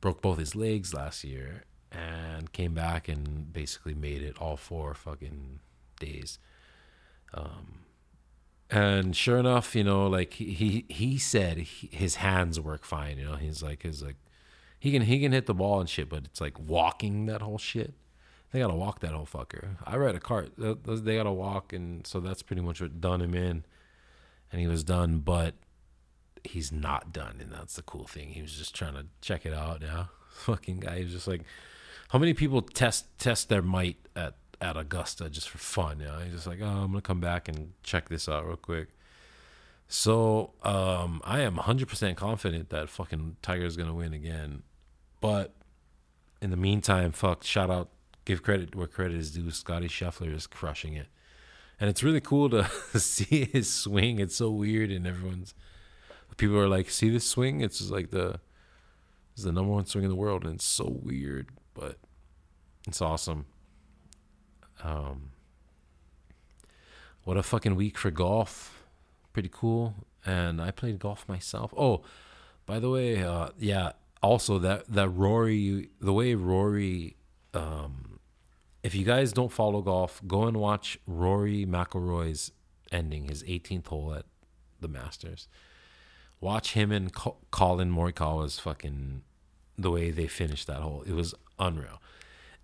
broke 0.00 0.22
both 0.22 0.38
his 0.38 0.54
legs 0.54 0.94
last 0.94 1.24
year 1.24 1.64
and 1.90 2.52
came 2.52 2.72
back 2.72 3.08
and 3.08 3.52
basically 3.52 3.94
made 3.94 4.22
it 4.22 4.38
all 4.40 4.56
four 4.56 4.94
fucking 4.94 5.58
days. 5.98 6.38
Um, 7.32 7.80
and 8.70 9.16
sure 9.16 9.38
enough, 9.38 9.74
you 9.74 9.82
know, 9.82 10.06
like 10.06 10.34
he 10.34 10.52
he, 10.52 10.84
he 10.88 11.18
said 11.18 11.58
he, 11.58 11.88
his 11.90 12.16
hands 12.16 12.60
work 12.60 12.84
fine. 12.84 13.18
You 13.18 13.24
know, 13.24 13.34
he's 13.34 13.60
like 13.60 13.82
his 13.82 14.04
like 14.04 14.18
he 14.78 14.92
can 14.92 15.02
he 15.02 15.18
can 15.18 15.32
hit 15.32 15.46
the 15.46 15.54
ball 15.54 15.80
and 15.80 15.90
shit, 15.90 16.08
but 16.08 16.26
it's 16.26 16.40
like 16.40 16.60
walking 16.60 17.26
that 17.26 17.42
whole 17.42 17.58
shit. 17.58 17.94
They 18.54 18.60
gotta 18.60 18.76
walk 18.76 19.00
that 19.00 19.10
whole 19.10 19.26
fucker. 19.26 19.70
I 19.84 19.96
ride 19.96 20.14
a 20.14 20.20
cart. 20.20 20.52
They 20.56 21.16
gotta 21.16 21.32
walk, 21.32 21.72
and 21.72 22.06
so 22.06 22.20
that's 22.20 22.40
pretty 22.40 22.62
much 22.62 22.80
what 22.80 23.00
done 23.00 23.20
him 23.20 23.34
in. 23.34 23.64
And 24.52 24.60
he 24.60 24.68
was 24.68 24.84
done, 24.84 25.18
but 25.18 25.56
he's 26.44 26.70
not 26.70 27.12
done, 27.12 27.38
and 27.40 27.50
that's 27.50 27.74
the 27.74 27.82
cool 27.82 28.06
thing. 28.06 28.28
He 28.28 28.42
was 28.42 28.52
just 28.56 28.72
trying 28.72 28.94
to 28.94 29.06
check 29.20 29.44
it 29.44 29.52
out. 29.52 29.82
Yeah, 29.82 30.04
fucking 30.28 30.78
guy. 30.78 30.98
He 30.98 31.02
was 31.02 31.12
just 31.12 31.26
like, 31.26 31.42
how 32.10 32.20
many 32.20 32.32
people 32.32 32.62
test 32.62 33.06
test 33.18 33.48
their 33.48 33.60
might 33.60 33.96
at 34.14 34.36
at 34.60 34.76
Augusta 34.76 35.28
just 35.28 35.48
for 35.48 35.58
fun? 35.58 35.98
Yeah, 35.98 36.22
he's 36.22 36.34
just 36.34 36.46
like, 36.46 36.60
oh, 36.62 36.64
I'm 36.64 36.92
gonna 36.92 37.00
come 37.00 37.18
back 37.18 37.48
and 37.48 37.72
check 37.82 38.08
this 38.08 38.28
out 38.28 38.46
real 38.46 38.54
quick. 38.54 38.90
So 39.88 40.52
um, 40.62 41.20
I 41.24 41.40
am 41.40 41.56
100% 41.56 42.14
confident 42.14 42.70
that 42.70 42.88
fucking 42.88 43.34
Tiger's 43.42 43.76
gonna 43.76 43.94
win 43.94 44.12
again. 44.12 44.62
But 45.20 45.56
in 46.40 46.52
the 46.52 46.56
meantime, 46.56 47.10
fuck, 47.10 47.42
shout 47.42 47.68
out, 47.68 47.90
give 48.24 48.42
credit 48.42 48.74
where 48.74 48.86
credit 48.86 49.16
is 49.16 49.32
due. 49.32 49.50
Scottie 49.50 49.88
Scheffler 49.88 50.34
is 50.34 50.46
crushing 50.46 50.94
it. 50.94 51.06
And 51.80 51.90
it's 51.90 52.02
really 52.02 52.20
cool 52.20 52.48
to 52.50 52.64
see 52.98 53.46
his 53.46 53.72
swing. 53.72 54.20
It's 54.20 54.36
so 54.36 54.50
weird, 54.50 54.90
and 54.90 55.06
everyone's 55.06 55.54
people 56.36 56.58
are 56.58 56.68
like, 56.68 56.90
"See 56.90 57.10
this 57.10 57.26
swing? 57.26 57.60
It's 57.60 57.78
just 57.78 57.90
like 57.90 58.10
the 58.10 58.40
it's 59.32 59.44
the 59.44 59.52
number 59.52 59.72
one 59.72 59.86
swing 59.86 60.04
in 60.04 60.10
the 60.10 60.16
world, 60.16 60.44
and 60.44 60.54
it's 60.54 60.64
so 60.64 61.00
weird, 61.02 61.48
but 61.74 61.98
it's 62.86 63.00
awesome." 63.00 63.46
Um, 64.82 65.30
what 67.24 67.36
a 67.36 67.42
fucking 67.42 67.74
week 67.74 67.98
for 67.98 68.10
golf! 68.10 68.84
Pretty 69.32 69.50
cool. 69.52 69.94
And 70.26 70.60
I 70.60 70.70
played 70.70 70.98
golf 70.98 71.28
myself. 71.28 71.74
Oh, 71.76 72.02
by 72.66 72.78
the 72.78 72.88
way, 72.88 73.22
uh, 73.22 73.48
yeah, 73.58 73.92
also 74.22 74.58
that 74.58 74.88
that 74.88 75.08
Rory, 75.08 75.90
the 76.00 76.12
way 76.12 76.34
Rory, 76.34 77.16
um, 77.52 78.13
if 78.84 78.94
you 78.94 79.04
guys 79.04 79.32
don't 79.32 79.50
follow 79.50 79.82
golf, 79.82 80.22
go 80.26 80.44
and 80.44 80.56
watch 80.56 80.98
Rory 81.06 81.66
McIlroy's 81.66 82.52
ending, 82.92 83.24
his 83.24 83.42
18th 83.42 83.88
hole 83.88 84.14
at 84.14 84.26
the 84.80 84.86
Masters. 84.86 85.48
Watch 86.40 86.74
him 86.74 86.92
and 86.92 87.12
Collin 87.50 87.90
Morikawa's 87.90 88.60
fucking 88.60 89.22
the 89.76 89.90
way 89.90 90.12
they 90.12 90.28
finished 90.28 90.68
that 90.68 90.82
hole. 90.82 91.02
It 91.06 91.14
was 91.14 91.34
unreal, 91.58 92.00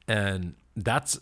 and 0.06 0.54
that's 0.76 1.18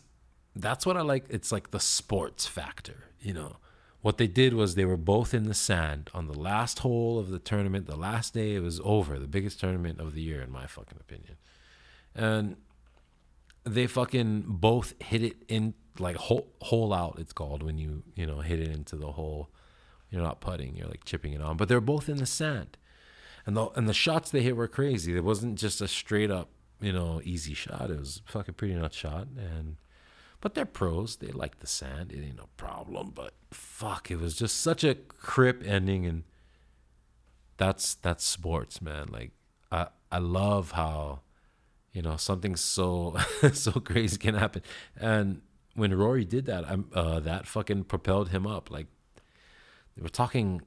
that's 0.54 0.84
what 0.84 0.96
I 0.96 1.02
like. 1.02 1.24
It's 1.30 1.52
like 1.52 1.70
the 1.70 1.80
sports 1.80 2.46
factor, 2.46 3.04
you 3.20 3.32
know 3.32 3.56
what 4.00 4.18
they 4.18 4.26
did 4.26 4.54
was 4.54 4.74
they 4.74 4.84
were 4.84 4.96
both 4.96 5.34
in 5.34 5.44
the 5.44 5.54
sand 5.54 6.10
on 6.14 6.26
the 6.26 6.38
last 6.38 6.80
hole 6.80 7.18
of 7.18 7.30
the 7.30 7.38
tournament. 7.38 7.86
The 7.86 7.96
last 7.96 8.32
day 8.32 8.54
it 8.54 8.62
was 8.62 8.80
over, 8.84 9.18
the 9.18 9.26
biggest 9.26 9.58
tournament 9.58 10.00
of 10.00 10.14
the 10.14 10.22
year, 10.22 10.40
in 10.40 10.52
my 10.52 10.66
fucking 10.66 10.98
opinion. 11.00 11.36
And 12.14 12.56
they 13.68 13.86
fucking 13.86 14.44
both 14.46 14.94
hit 15.00 15.22
it 15.22 15.36
in 15.48 15.74
like 15.98 16.16
hole, 16.16 16.48
hole 16.62 16.92
out. 16.92 17.18
It's 17.18 17.32
called 17.32 17.62
when 17.62 17.78
you 17.78 18.02
you 18.14 18.26
know 18.26 18.40
hit 18.40 18.60
it 18.60 18.68
into 18.68 18.96
the 18.96 19.12
hole. 19.12 19.50
You're 20.10 20.22
not 20.22 20.40
putting. 20.40 20.76
You're 20.76 20.88
like 20.88 21.04
chipping 21.04 21.32
it 21.32 21.42
on. 21.42 21.56
But 21.56 21.68
they're 21.68 21.80
both 21.80 22.08
in 22.08 22.16
the 22.16 22.26
sand, 22.26 22.76
and 23.46 23.56
the 23.56 23.68
and 23.70 23.88
the 23.88 23.94
shots 23.94 24.30
they 24.30 24.42
hit 24.42 24.56
were 24.56 24.68
crazy. 24.68 25.16
It 25.16 25.24
wasn't 25.24 25.58
just 25.58 25.80
a 25.80 25.88
straight 25.88 26.30
up 26.30 26.50
you 26.80 26.92
know 26.92 27.20
easy 27.24 27.54
shot. 27.54 27.90
It 27.90 27.98
was 27.98 28.22
fucking 28.26 28.54
pretty 28.54 28.74
nut 28.74 28.94
shot 28.94 29.28
and 29.36 29.76
but 30.40 30.54
they're 30.54 30.66
pros. 30.66 31.16
They 31.16 31.28
like 31.28 31.58
the 31.58 31.66
sand. 31.66 32.12
It 32.12 32.24
ain't 32.24 32.36
no 32.36 32.48
problem. 32.56 33.12
But 33.14 33.34
fuck, 33.50 34.10
it 34.10 34.20
was 34.20 34.36
just 34.36 34.60
such 34.60 34.84
a 34.84 34.94
crip 34.94 35.62
ending, 35.66 36.06
and 36.06 36.24
that's 37.56 37.94
that's 37.94 38.24
sports, 38.24 38.80
man. 38.80 39.08
Like 39.10 39.32
I 39.72 39.88
I 40.12 40.18
love 40.18 40.72
how 40.72 41.20
you 41.92 42.02
know 42.02 42.16
something 42.16 42.56
so 42.56 43.16
so 43.52 43.72
crazy 43.72 44.18
can 44.18 44.34
happen. 44.34 44.62
And 44.96 45.42
when 45.74 45.96
Rory 45.96 46.24
did 46.24 46.46
that, 46.46 46.68
I'm 46.68 46.90
uh, 46.94 47.20
that 47.20 47.46
fucking 47.46 47.84
propelled 47.84 48.30
him 48.30 48.46
up. 48.46 48.70
Like 48.70 48.86
they 49.96 50.02
were 50.02 50.08
talking 50.08 50.62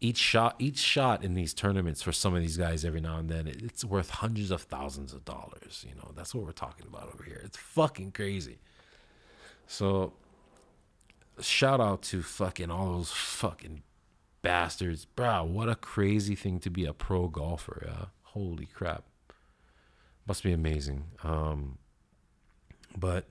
each 0.00 0.18
shot 0.18 0.56
each 0.58 0.78
shot 0.78 1.22
in 1.22 1.34
these 1.34 1.54
tournaments 1.54 2.02
for 2.02 2.12
some 2.12 2.34
of 2.34 2.40
these 2.40 2.56
guys 2.56 2.84
every 2.84 3.00
now 3.00 3.18
and 3.18 3.28
then 3.28 3.46
it's 3.46 3.84
worth 3.84 4.10
hundreds 4.10 4.50
of 4.50 4.60
thousands 4.62 5.12
of 5.12 5.24
dollars 5.24 5.86
you 5.88 5.94
know 5.94 6.10
that's 6.16 6.34
what 6.34 6.44
we're 6.44 6.50
talking 6.50 6.84
about 6.88 7.08
over 7.14 7.22
here 7.22 7.40
it's 7.44 7.56
fucking 7.56 8.10
crazy 8.10 8.58
so 9.68 10.12
shout 11.40 11.80
out 11.80 12.02
to 12.02 12.22
fucking 12.22 12.70
all 12.70 12.92
those 12.92 13.12
fucking 13.12 13.82
bastards. 14.42 15.04
Bro, 15.04 15.44
what 15.44 15.68
a 15.68 15.74
crazy 15.74 16.34
thing 16.34 16.58
to 16.60 16.70
be 16.70 16.84
a 16.84 16.92
pro 16.92 17.28
golfer, 17.28 17.84
yeah. 17.86 18.06
Holy 18.22 18.66
crap. 18.66 19.04
Must 20.26 20.42
be 20.42 20.52
amazing. 20.52 21.04
Um 21.22 21.78
but 22.96 23.26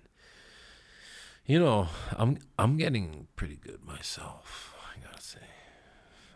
you 1.46 1.60
know, 1.60 1.88
I'm 2.18 2.38
I'm 2.58 2.78
getting 2.78 3.28
pretty 3.36 3.56
good 3.56 3.84
myself, 3.84 4.76
I 4.96 5.06
gotta 5.06 5.22
say. 5.22 5.40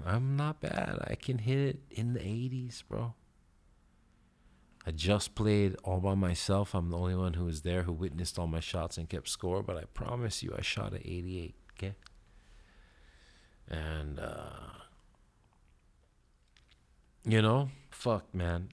I'm 0.05 0.35
not 0.35 0.61
bad. 0.61 0.99
I 1.07 1.15
can 1.15 1.37
hit 1.37 1.57
it 1.57 1.79
in 1.89 2.13
the 2.13 2.19
80s, 2.19 2.83
bro. 2.87 3.13
I 4.85 4.91
just 4.91 5.33
played 5.33 5.75
all 5.83 5.99
by 5.99 6.13
myself. 6.13 6.75
I'm 6.75 6.89
the 6.89 6.97
only 6.97 7.15
one 7.15 7.33
who 7.33 7.45
was 7.45 7.61
there 7.61 7.83
who 7.83 7.91
witnessed 7.91 8.37
all 8.37 8.45
my 8.45 8.59
shots 8.59 8.97
and 8.97 9.09
kept 9.09 9.27
score, 9.29 9.63
but 9.63 9.77
I 9.77 9.85
promise 9.93 10.43
you 10.43 10.53
I 10.57 10.61
shot 10.61 10.93
at 10.93 11.01
88, 11.01 11.55
okay? 11.73 11.95
And 13.67 14.19
uh 14.19 14.83
you 17.23 17.41
know, 17.41 17.69
fuck 17.89 18.33
man. 18.33 18.69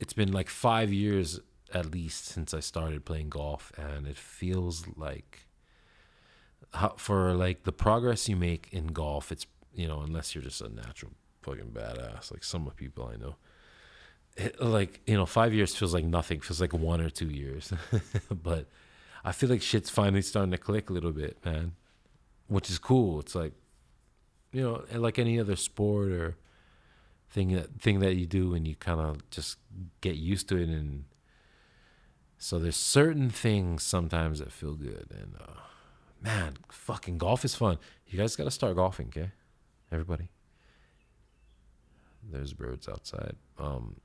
It's 0.00 0.12
been 0.12 0.32
like 0.32 0.48
5 0.48 0.92
years 0.92 1.40
at 1.74 1.90
least 1.92 2.24
since 2.26 2.54
I 2.54 2.60
started 2.60 3.04
playing 3.04 3.28
golf 3.28 3.72
and 3.76 4.06
it 4.06 4.16
feels 4.16 4.86
like 4.96 5.46
how, 6.72 6.94
for 6.96 7.34
like 7.34 7.64
the 7.64 7.72
progress 7.72 8.28
you 8.28 8.36
make 8.36 8.68
in 8.72 8.88
golf, 8.88 9.30
it's 9.32 9.46
you 9.74 9.86
know, 9.86 10.00
unless 10.00 10.34
you're 10.34 10.42
just 10.42 10.60
a 10.60 10.68
natural 10.68 11.12
fucking 11.42 11.70
badass 11.72 12.32
like 12.32 12.42
some 12.42 12.66
of 12.66 12.74
people 12.76 13.10
I 13.12 13.16
know 13.16 13.36
like 14.60 15.00
you 15.06 15.16
know 15.16 15.26
five 15.26 15.52
years 15.54 15.74
feels 15.74 15.94
like 15.94 16.04
nothing 16.04 16.40
feels 16.40 16.60
like 16.60 16.72
one 16.72 17.00
or 17.00 17.10
two 17.10 17.28
years. 17.28 17.72
But 18.30 18.66
i 19.24 19.32
feel 19.32 19.50
like 19.50 19.60
shit's 19.62 19.90
finally 19.90 20.22
starting 20.22 20.52
to 20.52 20.58
click 20.58 20.90
a 20.90 20.92
little 20.92 21.10
bit 21.12 21.44
man 21.44 21.72
which 22.46 22.70
is 22.70 22.78
cool. 22.78 23.20
It's 23.20 23.34
like 23.34 23.52
you 24.52 24.62
know 24.62 24.84
like 24.98 25.18
any 25.18 25.38
other 25.38 25.56
sport 25.56 26.10
or 26.10 26.36
thing 27.30 27.52
that 27.54 27.80
thing 27.80 28.00
that 28.00 28.16
you 28.16 28.26
do 28.26 28.54
and 28.54 28.66
you 28.66 28.74
kind 28.74 29.00
of 29.00 29.28
just 29.30 29.58
get 30.00 30.16
used 30.16 30.48
to 30.48 30.56
it 30.56 30.68
and 30.68 31.04
so 32.38 32.58
there's 32.58 32.76
certain 32.76 33.28
things 33.30 33.82
sometimes 33.82 34.38
that 34.38 34.52
feel 34.52 34.74
good 34.74 35.08
and 35.10 35.34
uh, 35.40 35.60
man 36.22 36.56
fucking 36.70 37.18
golf 37.18 37.44
is 37.44 37.54
fun 37.54 37.78
you 38.06 38.18
guys 38.18 38.34
got 38.36 38.44
to 38.44 38.50
start 38.50 38.76
golfing 38.76 39.08
okay 39.08 39.30
everybody 39.92 40.30
there's 42.30 42.52
birds 42.52 42.88
outside 42.88 43.36
um 43.58 43.96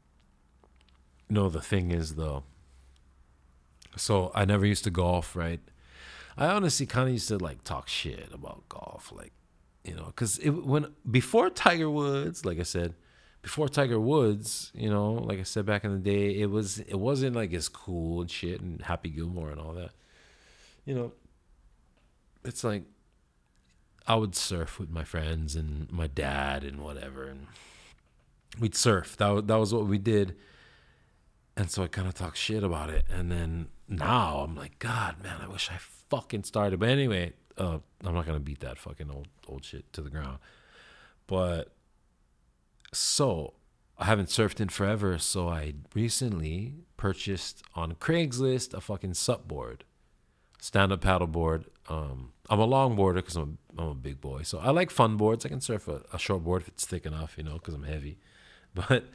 no, 1.33 1.49
the 1.49 1.61
thing 1.61 1.91
is 1.91 2.13
though. 2.13 2.43
So 3.95 4.31
I 4.35 4.45
never 4.45 4.65
used 4.67 4.83
to 4.83 4.91
golf, 4.91 5.35
right? 5.35 5.59
I 6.37 6.47
honestly 6.47 6.85
kind 6.85 7.07
of 7.07 7.13
used 7.13 7.27
to 7.29 7.37
like 7.37 7.63
talk 7.63 7.87
shit 7.87 8.29
about 8.31 8.69
golf, 8.69 9.11
like 9.11 9.33
you 9.83 9.95
know, 9.95 10.05
because 10.05 10.37
it 10.39 10.51
when 10.51 10.93
before 11.09 11.49
Tiger 11.49 11.89
Woods, 11.89 12.45
like 12.45 12.59
I 12.59 12.63
said, 12.63 12.93
before 13.43 13.67
Tiger 13.67 13.99
Woods, 13.99 14.71
you 14.73 14.89
know, 14.89 15.11
like 15.13 15.37
I 15.37 15.43
said 15.43 15.65
back 15.65 15.83
in 15.83 15.91
the 15.91 15.99
day, 15.99 16.39
it 16.39 16.49
was 16.49 16.79
it 16.79 16.95
wasn't 16.95 17.35
like 17.35 17.53
as 17.53 17.67
cool 17.67 18.21
and 18.21 18.31
shit 18.31 18.61
and 18.61 18.81
Happy 18.81 19.09
Gilmore 19.09 19.51
and 19.51 19.59
all 19.59 19.73
that. 19.73 19.91
You 20.85 20.95
know, 20.95 21.11
it's 22.43 22.63
like 22.63 22.83
I 24.07 24.15
would 24.15 24.33
surf 24.33 24.79
with 24.79 24.89
my 24.89 25.03
friends 25.03 25.55
and 25.57 25.91
my 25.91 26.07
dad 26.07 26.63
and 26.63 26.81
whatever, 26.81 27.25
and 27.25 27.47
we'd 28.59 28.75
surf. 28.75 29.17
That 29.17 29.47
that 29.47 29.59
was 29.59 29.73
what 29.73 29.87
we 29.87 29.97
did. 29.97 30.35
And 31.55 31.69
so 31.69 31.83
I 31.83 31.87
kind 31.87 32.07
of 32.07 32.15
talk 32.15 32.35
shit 32.37 32.63
about 32.63 32.89
it, 32.89 33.05
and 33.11 33.29
then 33.29 33.67
now 33.89 34.37
I'm 34.37 34.55
like, 34.55 34.79
God, 34.79 35.21
man, 35.21 35.39
I 35.41 35.47
wish 35.47 35.69
I 35.69 35.77
fucking 36.09 36.45
started. 36.45 36.79
But 36.79 36.89
anyway, 36.89 37.33
uh, 37.57 37.79
I'm 38.03 38.13
not 38.13 38.25
gonna 38.25 38.39
beat 38.39 38.61
that 38.61 38.79
fucking 38.79 39.11
old 39.11 39.27
old 39.49 39.65
shit 39.65 39.91
to 39.93 40.01
the 40.01 40.09
ground. 40.09 40.39
But 41.27 41.73
so 42.93 43.53
I 43.97 44.05
haven't 44.05 44.29
surfed 44.29 44.59
in 44.59 44.69
forever, 44.69 45.17
so 45.17 45.49
I 45.49 45.75
recently 45.93 46.73
purchased 46.97 47.63
on 47.75 47.93
Craigslist 47.93 48.73
a 48.73 48.81
fucking 48.81 49.13
sup 49.13 49.47
board, 49.47 49.83
stand 50.59 50.91
up 50.91 51.01
paddle 51.01 51.27
board. 51.27 51.65
Um, 51.89 52.33
I'm 52.49 52.59
a 52.59 52.67
longboarder 52.67 53.15
because 53.15 53.35
I'm, 53.35 53.59
I'm 53.77 53.87
a 53.87 53.95
big 53.95 54.19
boy, 54.19 54.43
so 54.43 54.59
I 54.59 54.71
like 54.71 54.89
fun 54.89 55.15
boards. 55.15 55.45
I 55.45 55.49
can 55.49 55.61
surf 55.61 55.87
a, 55.87 56.01
a 56.11 56.17
short 56.17 56.43
board 56.43 56.63
if 56.63 56.67
it's 56.69 56.85
thick 56.85 57.05
enough, 57.05 57.35
you 57.37 57.43
know, 57.43 57.53
because 57.53 57.73
I'm 57.73 57.83
heavy. 57.83 58.17
But 58.75 59.05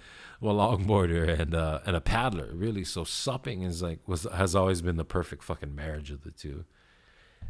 I'm 0.41 0.49
a 0.49 0.55
longboarder 0.55 1.41
and 1.41 1.53
uh, 1.53 1.81
and 1.85 1.97
a 1.97 2.01
paddler, 2.01 2.51
really. 2.53 2.85
So 2.85 3.03
supping 3.03 3.63
is 3.63 3.83
like 3.83 3.99
was 4.07 4.23
has 4.33 4.55
always 4.55 4.83
been 4.83 4.97
the 4.97 5.05
perfect 5.05 5.43
fucking 5.43 5.75
marriage 5.75 6.13
of 6.13 6.23
the 6.23 6.31
two. 6.31 6.65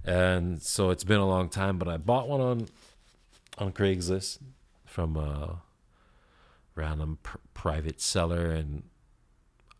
And 0.07 0.63
so 0.63 0.89
it's 0.89 1.05
been 1.05 1.21
a 1.21 1.29
long 1.29 1.51
time, 1.51 1.77
but 1.77 1.87
I 1.87 1.99
bought 1.99 2.31
one 2.31 2.41
on 2.41 2.69
on 3.59 3.73
Craigslist 3.73 4.39
from 4.87 5.19
a 5.19 5.61
random 6.79 7.19
pr- 7.23 7.39
private 7.53 8.01
seller 8.01 8.51
and 8.51 8.85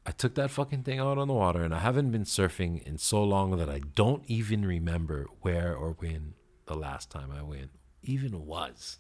I 0.05 0.11
took 0.11 0.35
that 0.35 0.51
fucking 0.51 0.83
thing 0.83 0.99
out 0.99 1.19
on 1.19 1.29
the 1.29 1.35
water 1.35 1.63
and 1.63 1.75
I 1.75 1.81
haven't 1.81 2.11
been 2.11 2.25
surfing 2.25 2.83
in 2.87 2.99
so 2.99 3.23
long 3.23 3.57
that 3.59 3.69
I 3.69 3.81
don't 3.95 4.25
even 4.27 4.65
remember 4.65 5.27
where 5.43 5.75
or 5.75 5.93
when 5.99 6.35
the 6.67 6.75
last 6.75 7.11
time 7.11 7.31
I 7.31 7.43
went 7.43 7.71
even 8.03 8.47
was. 8.47 8.99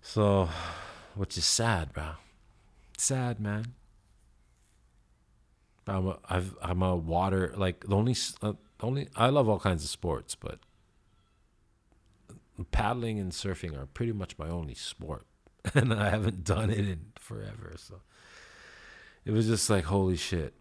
So, 0.00 0.48
which 1.14 1.36
is 1.36 1.44
sad, 1.44 1.92
bro. 1.92 2.12
Sad, 2.96 3.40
man. 3.40 3.74
I'm 5.86 6.08
a, 6.08 6.18
I've, 6.28 6.56
I'm 6.62 6.82
a 6.82 6.96
water 6.96 7.52
like 7.56 7.86
the 7.86 7.96
only 7.96 8.16
uh, 8.42 8.54
only 8.80 9.08
I 9.16 9.28
love 9.28 9.48
all 9.48 9.58
kinds 9.58 9.84
of 9.84 9.90
sports, 9.90 10.34
but 10.34 10.60
paddling 12.70 13.18
and 13.18 13.32
surfing 13.32 13.76
are 13.76 13.86
pretty 13.86 14.12
much 14.12 14.38
my 14.38 14.48
only 14.48 14.74
sport, 14.74 15.24
and 15.74 15.92
I 15.92 16.10
haven't 16.10 16.44
done 16.44 16.70
it 16.70 16.78
in 16.78 17.06
forever. 17.18 17.74
So 17.76 18.00
it 19.24 19.32
was 19.32 19.46
just 19.46 19.68
like 19.68 19.84
holy 19.84 20.16
shit. 20.16 20.54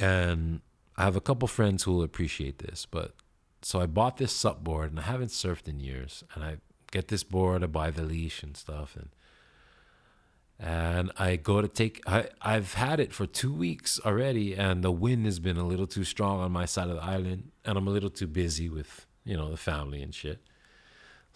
And 0.00 0.60
I 0.96 1.04
have 1.04 1.16
a 1.16 1.20
couple 1.20 1.48
friends 1.48 1.82
who 1.82 1.92
will 1.92 2.02
appreciate 2.02 2.58
this, 2.58 2.86
but 2.86 3.14
so 3.62 3.80
I 3.80 3.86
bought 3.86 4.16
this 4.16 4.32
sup 4.32 4.62
board 4.62 4.90
and 4.90 5.00
I 5.00 5.04
haven't 5.04 5.30
surfed 5.30 5.68
in 5.68 5.80
years, 5.80 6.22
and 6.34 6.44
I 6.44 6.58
get 6.92 7.08
this 7.08 7.24
board, 7.24 7.62
I 7.64 7.66
buy 7.66 7.90
the 7.90 8.02
leash 8.02 8.42
and 8.42 8.56
stuff, 8.56 8.96
and 8.96 9.08
and 10.60 11.12
I 11.16 11.36
go 11.36 11.60
to 11.60 11.68
take 11.68 12.02
I, 12.06 12.28
I've 12.42 12.74
had 12.74 12.98
it 12.98 13.12
for 13.12 13.26
two 13.26 13.52
weeks 13.52 14.00
already 14.04 14.56
and 14.56 14.82
the 14.82 14.90
wind 14.90 15.24
has 15.24 15.38
been 15.38 15.56
a 15.56 15.64
little 15.64 15.86
too 15.86 16.02
strong 16.02 16.40
on 16.40 16.50
my 16.50 16.64
side 16.64 16.88
of 16.88 16.96
the 16.96 17.04
island 17.04 17.52
and 17.64 17.78
I'm 17.78 17.86
a 17.86 17.90
little 17.90 18.10
too 18.10 18.26
busy 18.26 18.68
with, 18.68 19.06
you 19.24 19.36
know, 19.36 19.50
the 19.50 19.56
family 19.56 20.02
and 20.02 20.12
shit. 20.12 20.40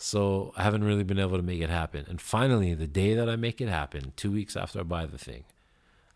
So 0.02 0.52
I 0.56 0.64
haven't 0.64 0.82
really 0.82 1.04
been 1.04 1.20
able 1.20 1.36
to 1.36 1.44
make 1.44 1.60
it 1.60 1.70
happen. 1.70 2.06
And 2.08 2.20
finally 2.20 2.74
the 2.74 2.88
day 2.88 3.14
that 3.14 3.28
I 3.28 3.36
make 3.36 3.60
it 3.60 3.68
happen, 3.68 4.12
two 4.16 4.32
weeks 4.32 4.56
after 4.56 4.80
I 4.80 4.82
buy 4.82 5.06
the 5.06 5.16
thing, 5.16 5.44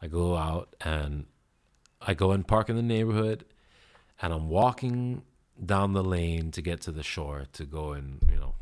I 0.03 0.09
go 0.09 0.37
out 0.37 0.75
and 0.81 1.27
I 2.03 2.15
go 2.15 2.33
and 2.33 2.45
park 2.45 2.69
in 2.69 2.75
the 2.75 2.83
neighborhood 2.83 3.45
and 4.21 4.33
I'm 4.33 4.49
walking 4.49 5.23
down 5.65 5.93
the 5.93 6.03
lane 6.03 6.51
to 6.51 6.63
get 6.63 6.81
to 6.81 6.91
the 6.91 7.05
shore 7.05 7.47
to 7.53 7.65
go 7.65 7.93
and, 7.93 8.19
you 8.29 8.41
know, 8.41 8.57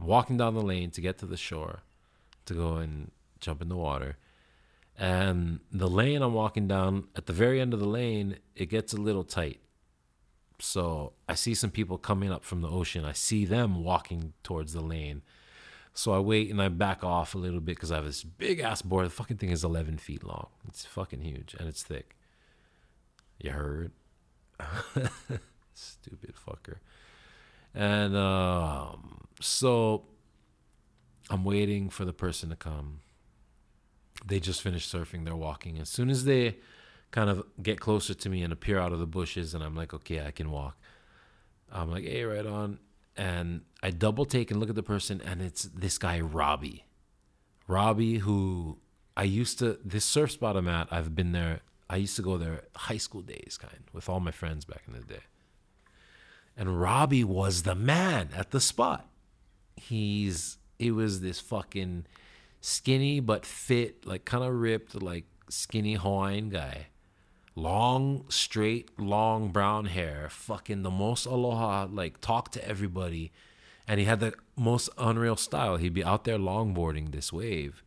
I'm 0.00 0.08
walking 0.08 0.38
down 0.38 0.54
the 0.54 0.60
lane 0.60 0.90
to 0.90 1.00
get 1.00 1.18
to 1.18 1.26
the 1.26 1.36
shore 1.36 1.84
to 2.46 2.52
go 2.52 2.78
and 2.78 3.12
jump 3.38 3.62
in 3.62 3.68
the 3.68 3.76
water. 3.76 4.16
And 4.98 5.60
the 5.70 5.88
lane 5.88 6.20
I'm 6.20 6.34
walking 6.34 6.66
down, 6.66 7.06
at 7.14 7.26
the 7.26 7.32
very 7.32 7.60
end 7.60 7.74
of 7.74 7.78
the 7.78 7.86
lane, 7.86 8.38
it 8.56 8.66
gets 8.66 8.92
a 8.92 9.00
little 9.00 9.22
tight. 9.22 9.60
So 10.62 11.12
I 11.28 11.34
see 11.34 11.54
some 11.54 11.70
people 11.70 11.98
coming 11.98 12.30
up 12.30 12.44
from 12.44 12.60
the 12.60 12.68
ocean. 12.68 13.04
I 13.04 13.12
see 13.12 13.44
them 13.44 13.82
walking 13.82 14.32
towards 14.42 14.72
the 14.72 14.80
lane. 14.80 15.22
So 15.92 16.12
I 16.12 16.20
wait 16.20 16.50
and 16.50 16.62
I 16.62 16.68
back 16.68 17.02
off 17.02 17.34
a 17.34 17.38
little 17.38 17.60
bit 17.60 17.76
because 17.76 17.90
I 17.90 17.96
have 17.96 18.04
this 18.04 18.22
big 18.22 18.60
ass 18.60 18.80
board. 18.80 19.06
The 19.06 19.10
fucking 19.10 19.38
thing 19.38 19.50
is 19.50 19.64
11 19.64 19.98
feet 19.98 20.24
long. 20.24 20.48
It's 20.68 20.86
fucking 20.86 21.20
huge 21.20 21.54
and 21.58 21.68
it's 21.68 21.82
thick. 21.82 22.16
You 23.40 23.50
heard? 23.50 23.90
Stupid 25.74 26.34
fucker. 26.36 26.76
And 27.74 28.16
um, 28.16 29.26
so 29.40 30.04
I'm 31.28 31.44
waiting 31.44 31.90
for 31.90 32.04
the 32.04 32.12
person 32.12 32.50
to 32.50 32.56
come 32.56 33.00
they 34.24 34.40
just 34.40 34.62
finished 34.62 34.92
surfing. 34.92 35.24
They're 35.24 35.34
walking. 35.34 35.78
As 35.78 35.88
soon 35.88 36.10
as 36.10 36.24
they 36.24 36.56
kind 37.12 37.30
of 37.30 37.44
get 37.62 37.78
closer 37.78 38.14
to 38.14 38.28
me 38.28 38.42
and 38.42 38.52
appear 38.52 38.78
out 38.78 38.92
of 38.92 38.98
the 38.98 39.06
bushes, 39.06 39.54
and 39.54 39.62
I'm 39.62 39.76
like, 39.76 39.94
okay, 39.94 40.26
I 40.26 40.32
can 40.32 40.50
walk. 40.50 40.76
I'm 41.70 41.90
like, 41.90 42.04
hey, 42.04 42.24
right 42.24 42.44
on. 42.44 42.78
And 43.16 43.60
I 43.82 43.90
double 43.90 44.24
take 44.24 44.50
and 44.50 44.58
look 44.58 44.70
at 44.70 44.74
the 44.74 44.82
person, 44.82 45.22
and 45.24 45.40
it's 45.40 45.62
this 45.62 45.98
guy, 45.98 46.20
Robbie. 46.20 46.86
Robbie, 47.68 48.18
who 48.18 48.78
I 49.16 49.24
used 49.24 49.58
to, 49.60 49.78
this 49.84 50.04
surf 50.04 50.32
spot 50.32 50.56
I'm 50.56 50.68
at, 50.68 50.88
I've 50.90 51.14
been 51.14 51.32
there. 51.32 51.60
I 51.88 51.96
used 51.96 52.16
to 52.16 52.22
go 52.22 52.38
there 52.38 52.62
high 52.74 52.96
school 52.96 53.20
days, 53.20 53.58
kind 53.60 53.84
with 53.92 54.08
all 54.08 54.20
my 54.20 54.30
friends 54.30 54.64
back 54.64 54.82
in 54.88 54.94
the 54.94 55.00
day. 55.00 55.20
And 56.56 56.80
Robbie 56.80 57.24
was 57.24 57.62
the 57.62 57.74
man 57.74 58.30
at 58.34 58.50
the 58.50 58.60
spot. 58.60 59.08
He's, 59.76 60.56
it 60.78 60.92
was 60.92 61.20
this 61.20 61.40
fucking, 61.40 62.06
skinny 62.62 63.20
but 63.20 63.44
fit, 63.44 64.06
like 64.06 64.24
kind 64.24 64.44
of 64.44 64.54
ripped, 64.54 65.00
like 65.00 65.24
skinny 65.50 65.94
Hawaiian 65.94 66.48
guy. 66.48 66.86
Long, 67.54 68.24
straight, 68.28 68.98
long 68.98 69.50
brown 69.50 69.86
hair, 69.86 70.28
fucking 70.30 70.82
the 70.82 70.90
most 70.90 71.26
aloha, 71.26 71.86
like 71.90 72.20
talk 72.20 72.50
to 72.52 72.66
everybody. 72.66 73.30
And 73.86 74.00
he 74.00 74.06
had 74.06 74.20
the 74.20 74.32
most 74.56 74.88
unreal 74.96 75.36
style. 75.36 75.76
He'd 75.76 75.92
be 75.92 76.04
out 76.04 76.24
there 76.24 76.38
longboarding 76.38 77.12
this 77.12 77.32
wave, 77.32 77.82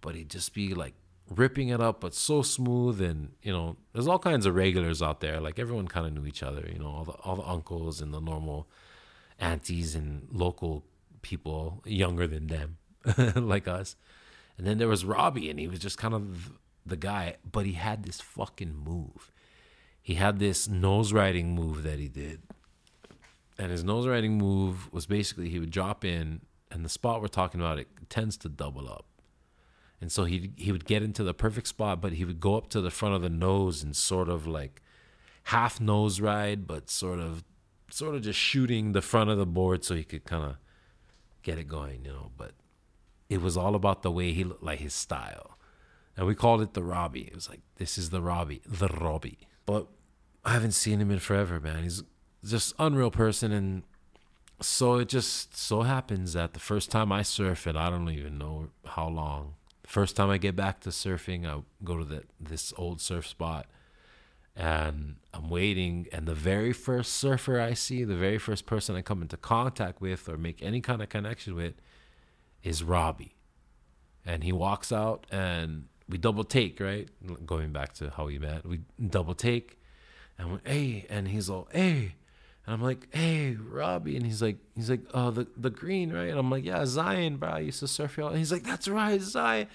but 0.00 0.14
he'd 0.14 0.30
just 0.30 0.54
be 0.54 0.72
like 0.74 0.94
ripping 1.28 1.68
it 1.68 1.80
up, 1.80 2.00
but 2.00 2.14
so 2.14 2.40
smooth. 2.40 3.00
And, 3.00 3.32
you 3.42 3.52
know, 3.52 3.76
there's 3.92 4.08
all 4.08 4.18
kinds 4.18 4.46
of 4.46 4.54
regulars 4.54 5.02
out 5.02 5.20
there. 5.20 5.40
Like 5.40 5.58
everyone 5.58 5.88
kind 5.88 6.06
of 6.06 6.14
knew 6.14 6.26
each 6.26 6.42
other, 6.42 6.66
you 6.72 6.78
know, 6.78 6.88
all 6.88 7.04
the, 7.04 7.12
all 7.12 7.36
the 7.36 7.46
uncles 7.46 8.00
and 8.00 8.14
the 8.14 8.20
normal 8.20 8.68
aunties 9.38 9.94
and 9.94 10.28
local 10.32 10.84
people 11.22 11.82
younger 11.84 12.26
than 12.26 12.46
them, 12.46 12.78
like 13.36 13.68
us. 13.68 13.96
And 14.56 14.66
then 14.66 14.78
there 14.78 14.88
was 14.88 15.04
Robbie, 15.04 15.48
and 15.48 15.58
he 15.58 15.66
was 15.66 15.78
just 15.78 15.96
kind 15.96 16.12
of 16.12 16.52
the 16.84 16.96
guy, 16.96 17.36
but 17.50 17.66
he 17.66 17.72
had 17.72 18.04
this 18.04 18.20
fucking 18.20 18.74
move. 18.74 19.30
He 20.02 20.14
had 20.14 20.38
this 20.38 20.68
nose 20.68 21.12
riding 21.12 21.54
move 21.54 21.82
that 21.82 21.98
he 21.98 22.08
did. 22.08 22.42
And 23.58 23.70
his 23.70 23.84
nose 23.84 24.06
riding 24.06 24.38
move 24.38 24.92
was 24.92 25.06
basically 25.06 25.50
he 25.50 25.58
would 25.58 25.70
drop 25.70 26.04
in, 26.04 26.40
and 26.70 26.84
the 26.84 26.88
spot 26.88 27.20
we're 27.20 27.28
talking 27.28 27.60
about, 27.60 27.78
it 27.78 27.88
tends 28.08 28.36
to 28.38 28.48
double 28.48 28.88
up. 28.88 29.04
And 30.00 30.10
so 30.10 30.24
he 30.24 30.52
he 30.56 30.72
would 30.72 30.86
get 30.86 31.02
into 31.02 31.22
the 31.22 31.34
perfect 31.34 31.66
spot, 31.66 32.00
but 32.00 32.14
he 32.14 32.24
would 32.24 32.40
go 32.40 32.56
up 32.56 32.70
to 32.70 32.80
the 32.80 32.90
front 32.90 33.14
of 33.14 33.22
the 33.22 33.28
nose 33.28 33.82
and 33.82 33.94
sort 33.94 34.30
of 34.30 34.46
like 34.46 34.80
half 35.44 35.78
nose 35.78 36.20
ride, 36.20 36.66
but 36.66 36.88
sort 36.88 37.18
of 37.18 37.44
sort 37.90 38.14
of 38.14 38.22
just 38.22 38.38
shooting 38.38 38.92
the 38.92 39.02
front 39.02 39.28
of 39.28 39.36
the 39.36 39.46
board 39.46 39.84
so 39.84 39.94
he 39.94 40.04
could 40.04 40.24
kind 40.24 40.44
of 40.44 40.56
get 41.42 41.58
it 41.58 41.68
going, 41.68 42.04
you 42.06 42.12
know. 42.12 42.30
But 42.36 42.52
it 43.28 43.42
was 43.42 43.58
all 43.58 43.74
about 43.74 44.02
the 44.02 44.10
way 44.10 44.32
he 44.32 44.44
looked, 44.44 44.62
like 44.62 44.78
his 44.78 44.94
style. 44.94 45.58
And 46.16 46.26
we 46.26 46.34
called 46.34 46.60
it 46.60 46.74
the 46.74 46.82
Robbie. 46.82 47.22
It 47.22 47.34
was 47.34 47.48
like, 47.48 47.60
this 47.76 47.96
is 47.96 48.10
the 48.10 48.20
Robbie, 48.20 48.62
the 48.66 48.88
Robbie. 48.88 49.38
But 49.64 49.86
I 50.44 50.52
haven't 50.52 50.72
seen 50.72 51.00
him 51.00 51.10
in 51.10 51.18
forever, 51.18 51.60
man. 51.60 51.82
He's 51.82 52.02
just 52.44 52.74
unreal 52.78 53.10
person. 53.10 53.52
And 53.52 53.82
so 54.60 54.96
it 54.96 55.08
just 55.08 55.56
so 55.56 55.82
happens 55.82 56.32
that 56.34 56.52
the 56.52 56.60
first 56.60 56.90
time 56.90 57.12
I 57.12 57.22
surf 57.22 57.66
it, 57.66 57.76
I 57.76 57.90
don't 57.90 58.08
even 58.10 58.38
know 58.38 58.70
how 58.84 59.08
long. 59.08 59.54
The 59.82 59.88
First 59.88 60.16
time 60.16 60.30
I 60.30 60.38
get 60.38 60.56
back 60.56 60.80
to 60.80 60.90
surfing, 60.90 61.46
I 61.46 61.62
go 61.84 61.98
to 61.98 62.04
the, 62.04 62.24
this 62.38 62.72
old 62.76 63.00
surf 63.00 63.26
spot 63.26 63.66
and 64.56 65.16
I'm 65.32 65.48
waiting. 65.48 66.06
And 66.12 66.26
the 66.26 66.34
very 66.34 66.72
first 66.72 67.12
surfer 67.12 67.60
I 67.60 67.74
see, 67.74 68.04
the 68.04 68.16
very 68.16 68.38
first 68.38 68.66
person 68.66 68.96
I 68.96 69.02
come 69.02 69.22
into 69.22 69.36
contact 69.36 70.00
with 70.00 70.28
or 70.28 70.36
make 70.36 70.62
any 70.62 70.80
kind 70.80 71.02
of 71.02 71.08
connection 71.08 71.54
with, 71.54 71.74
is 72.62 72.82
Robbie. 72.82 73.36
And 74.26 74.44
he 74.44 74.52
walks 74.52 74.92
out 74.92 75.26
and 75.30 75.86
we 76.10 76.18
double 76.18 76.44
take, 76.44 76.80
right? 76.80 77.08
Going 77.46 77.72
back 77.72 77.94
to 77.94 78.10
how 78.10 78.26
we 78.26 78.38
met, 78.38 78.66
we 78.66 78.80
double 79.08 79.34
take 79.34 79.78
and 80.40 80.60
hey, 80.64 81.06
and 81.10 81.28
he's 81.28 81.50
all, 81.50 81.68
hey. 81.72 82.14
And 82.66 82.74
I'm 82.74 82.82
like, 82.82 83.14
hey, 83.14 83.54
Robbie. 83.56 84.16
And 84.16 84.24
he's 84.24 84.42
like, 84.42 84.58
he's 84.74 84.90
like, 84.90 85.02
oh, 85.14 85.30
the, 85.30 85.46
the 85.56 85.70
green, 85.70 86.12
right? 86.12 86.28
And 86.28 86.38
I'm 86.38 86.50
like, 86.50 86.64
yeah, 86.64 86.84
Zion, 86.84 87.36
bro. 87.36 87.50
I 87.50 87.58
used 87.60 87.80
to 87.80 87.88
surf 87.88 88.16
y'all. 88.16 88.28
And 88.28 88.38
he's 88.38 88.52
like, 88.52 88.64
that's 88.64 88.88
right, 88.88 89.20
Zion. 89.20 89.68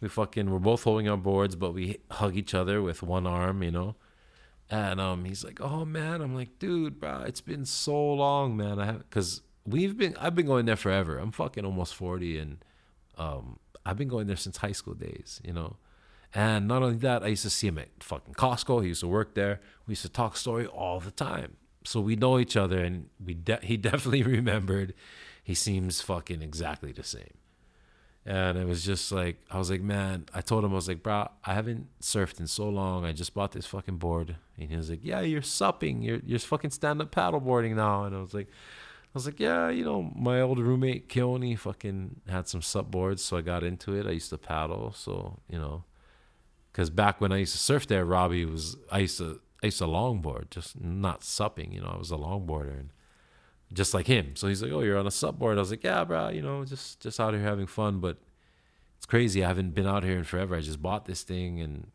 We 0.00 0.08
fucking, 0.08 0.50
we're 0.50 0.58
both 0.58 0.84
holding 0.84 1.08
our 1.08 1.16
boards, 1.16 1.56
but 1.56 1.72
we 1.72 1.98
hug 2.10 2.36
each 2.36 2.54
other 2.54 2.82
with 2.82 3.02
one 3.02 3.26
arm, 3.26 3.62
you 3.62 3.70
know? 3.70 3.96
And 4.68 5.00
um, 5.00 5.24
he's 5.24 5.44
like, 5.44 5.60
"Oh 5.60 5.84
man," 5.84 6.20
I'm 6.20 6.34
like, 6.34 6.58
"Dude, 6.58 6.98
bro, 6.98 7.22
it's 7.24 7.40
been 7.40 7.64
so 7.64 8.14
long, 8.14 8.56
man. 8.56 8.80
I 8.80 8.86
have 8.86 8.98
because 9.08 9.42
we've 9.64 9.96
been 9.96 10.16
I've 10.18 10.34
been 10.34 10.46
going 10.46 10.66
there 10.66 10.74
forever. 10.74 11.18
I'm 11.18 11.30
fucking 11.30 11.64
almost 11.64 11.94
forty, 11.94 12.36
and 12.36 12.58
um, 13.16 13.60
I've 13.86 13.96
been 13.96 14.08
going 14.08 14.26
there 14.26 14.36
since 14.36 14.56
high 14.56 14.72
school 14.72 14.94
days, 14.94 15.40
you 15.44 15.52
know. 15.52 15.76
And 16.34 16.66
not 16.66 16.82
only 16.82 16.96
that, 16.98 17.22
I 17.22 17.28
used 17.28 17.44
to 17.44 17.50
see 17.50 17.68
him 17.68 17.78
at 17.78 17.88
fucking 18.00 18.34
Costco. 18.34 18.82
He 18.82 18.88
used 18.88 19.00
to 19.00 19.08
work 19.08 19.34
there. 19.34 19.60
We 19.86 19.92
used 19.92 20.02
to 20.02 20.08
talk 20.08 20.36
story 20.36 20.66
all 20.66 20.98
the 20.98 21.12
time. 21.12 21.56
So 21.84 22.00
we 22.00 22.16
know 22.16 22.38
each 22.40 22.56
other, 22.56 22.82
and 22.82 23.08
we 23.24 23.34
de- 23.34 23.60
he 23.62 23.76
definitely 23.76 24.22
remembered. 24.38 24.92
He 25.42 25.54
seems 25.54 26.00
fucking 26.02 26.42
exactly 26.42 26.90
the 26.90 27.04
same. 27.04 27.34
And 28.26 28.58
it 28.58 28.66
was 28.66 28.84
just 28.84 29.12
like 29.12 29.36
I 29.52 29.58
was 29.58 29.70
like, 29.70 29.82
man. 29.82 30.26
I 30.34 30.40
told 30.40 30.64
him 30.64 30.72
I 30.72 30.74
was 30.74 30.88
like, 30.88 31.04
bro, 31.04 31.28
I 31.44 31.54
haven't 31.54 31.86
surfed 32.02 32.40
in 32.40 32.48
so 32.48 32.68
long. 32.68 33.04
I 33.04 33.12
just 33.12 33.32
bought 33.34 33.52
this 33.52 33.66
fucking 33.66 33.98
board, 33.98 34.34
and 34.58 34.68
he 34.68 34.76
was 34.76 34.90
like, 34.90 35.04
yeah, 35.04 35.20
you're 35.20 35.42
supping. 35.42 36.02
You're 36.02 36.20
you're 36.26 36.40
fucking 36.40 36.70
stand 36.70 37.00
up 37.00 37.12
paddleboarding 37.12 37.76
now. 37.76 38.02
And 38.02 38.16
I 38.16 38.20
was 38.20 38.34
like, 38.34 38.48
was 39.16 39.24
like, 39.24 39.40
yeah, 39.40 39.70
you 39.70 39.82
know, 39.82 40.12
my 40.14 40.42
old 40.42 40.58
roommate 40.58 41.08
Keone 41.08 41.58
fucking 41.58 42.20
had 42.28 42.48
some 42.48 42.60
sup 42.60 42.90
boards, 42.90 43.24
so 43.24 43.38
I 43.38 43.40
got 43.40 43.64
into 43.64 43.94
it. 43.94 44.06
I 44.06 44.10
used 44.10 44.28
to 44.28 44.36
paddle, 44.36 44.92
so 44.92 45.40
you 45.48 45.58
know, 45.58 45.84
because 46.70 46.90
back 46.90 47.18
when 47.18 47.32
I 47.32 47.38
used 47.38 47.52
to 47.52 47.58
surf 47.58 47.86
there, 47.86 48.04
Robbie 48.04 48.44
was 48.44 48.76
I 48.92 48.98
used 48.98 49.16
to 49.18 49.40
I 49.62 49.68
used 49.68 49.78
to 49.78 49.84
longboard, 49.86 50.50
just 50.50 50.78
not 50.78 51.24
supping. 51.24 51.72
You 51.72 51.80
know, 51.80 51.92
I 51.94 51.96
was 51.96 52.10
a 52.10 52.16
longboarder 52.16 52.78
and 52.78 52.90
just 53.72 53.94
like 53.94 54.06
him. 54.06 54.36
So 54.36 54.48
he's 54.48 54.62
like, 54.62 54.70
"Oh, 54.70 54.80
you're 54.82 54.98
on 54.98 55.06
a 55.06 55.10
sup 55.10 55.38
board." 55.38 55.56
I 55.56 55.60
was 55.60 55.70
like, 55.70 55.82
"Yeah, 55.82 56.04
bro. 56.04 56.28
You 56.28 56.42
know, 56.42 56.66
just 56.66 57.00
just 57.00 57.18
out 57.18 57.32
here 57.32 57.42
having 57.42 57.66
fun." 57.66 58.00
But 58.00 58.18
it's 58.98 59.06
crazy. 59.06 59.42
I 59.42 59.48
haven't 59.48 59.74
been 59.74 59.86
out 59.86 60.04
here 60.04 60.18
in 60.18 60.24
forever. 60.24 60.54
I 60.54 60.60
just 60.60 60.82
bought 60.82 61.06
this 61.06 61.22
thing, 61.22 61.58
and 61.60 61.90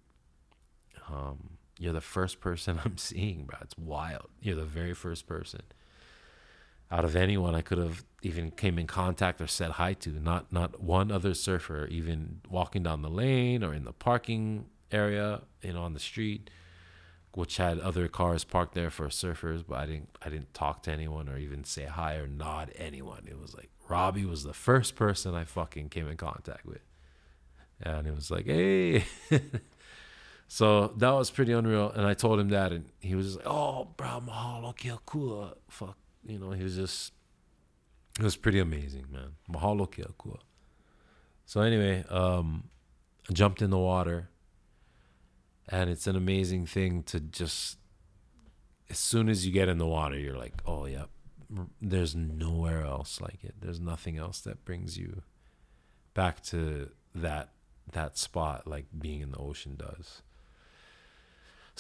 um, 1.08 1.58
you're 1.78 1.94
the 1.94 2.02
first 2.02 2.42
person 2.42 2.80
I'm 2.86 2.98
seeing, 2.98 3.44
bro. 3.46 3.60
It's 3.62 3.78
wild. 3.78 4.30
You're 4.42 4.56
the 4.56 4.66
very 4.66 4.96
first 4.96 5.28
person 5.28 5.62
out 6.92 7.06
of 7.06 7.16
anyone 7.16 7.56
I 7.56 7.62
could 7.62 7.78
have 7.78 8.04
even 8.22 8.52
came 8.52 8.78
in 8.78 8.86
contact 8.86 9.40
or 9.40 9.48
said 9.48 9.72
hi 9.72 9.94
to. 9.94 10.10
Not 10.10 10.52
not 10.52 10.82
one 10.82 11.12
other 11.12 11.34
surfer, 11.34 11.88
even 11.88 12.42
walking 12.50 12.84
down 12.84 13.02
the 13.02 13.10
lane 13.10 13.64
or 13.64 13.74
in 13.74 13.86
the 13.86 13.94
parking 13.94 14.66
area, 14.92 15.42
you 15.62 15.74
know, 15.74 15.84
on 15.84 15.94
the 15.94 16.00
street, 16.00 16.50
which 17.34 17.58
had 17.58 17.80
other 17.80 18.08
cars 18.08 18.44
parked 18.44 18.76
there 18.76 18.90
for 18.90 19.08
surfers, 19.08 19.64
but 19.68 19.80
I 19.80 19.86
didn't 19.86 20.10
I 20.22 20.30
didn't 20.30 20.54
talk 20.54 20.84
to 20.84 20.92
anyone 20.92 21.30
or 21.30 21.38
even 21.38 21.64
say 21.64 21.86
hi 21.86 22.16
or 22.16 22.28
nod 22.28 22.72
anyone. 22.76 23.24
It 23.26 23.40
was 23.40 23.56
like 23.56 23.70
Robbie 23.88 24.26
was 24.26 24.44
the 24.44 24.54
first 24.54 24.96
person 24.96 25.34
I 25.34 25.46
fucking 25.46 25.90
came 25.90 26.08
in 26.08 26.18
contact 26.18 26.66
with. 26.66 26.82
And 27.84 28.06
it 28.06 28.14
was 28.14 28.30
like, 28.30 28.46
hey. 28.46 29.06
so 30.48 30.90
that 30.98 31.10
was 31.12 31.32
pretty 31.32 31.52
unreal. 31.52 31.90
And 31.90 32.06
I 32.06 32.14
told 32.14 32.40
him 32.40 32.50
that 32.50 32.72
and 32.72 32.86
he 33.00 33.16
was 33.16 33.38
like, 33.38 33.48
Oh, 33.48 33.88
bro, 33.98 34.22
mahalo 34.26 34.74
ke 34.76 34.96
Akua. 34.96 35.56
Fuck 35.70 35.98
you 36.26 36.40
know, 36.40 36.52
he 36.52 36.64
was 36.64 36.76
just 36.76 37.14
it 38.20 38.24
was 38.24 38.36
pretty 38.36 38.60
amazing, 38.60 39.06
man. 39.12 39.36
Mahalo 39.50 39.90
ke 39.90 40.06
Akua. 40.06 40.40
So 41.46 41.62
anyway, 41.62 42.04
um, 42.10 42.70
I 43.30 43.34
jumped 43.34 43.62
in 43.62 43.70
the 43.70 43.78
water, 43.78 44.30
and 45.70 45.90
it's 45.90 46.08
an 46.08 46.16
amazing 46.16 46.66
thing 46.66 47.04
to 47.04 47.20
just 47.20 47.78
as 48.90 49.00
soon 49.00 49.30
as 49.30 49.46
you 49.46 49.54
get 49.54 49.70
in 49.70 49.78
the 49.78 49.88
water, 49.88 50.18
you're 50.18 50.38
like, 50.38 50.54
oh 50.66 50.86
yeah, 50.86 51.06
there's 51.82 52.16
nowhere 52.16 52.84
else 52.84 53.22
like 53.22 53.44
it. 53.44 53.56
There's 53.60 53.80
nothing 53.80 54.18
else 54.18 54.42
that 54.42 54.66
brings 54.66 54.98
you 54.98 55.24
back 56.14 56.44
to 56.44 56.90
that 57.16 57.50
that 57.92 58.18
spot 58.18 58.68
like 58.68 58.86
being 58.98 59.22
in 59.22 59.32
the 59.32 59.38
ocean 59.38 59.76
does 59.76 60.22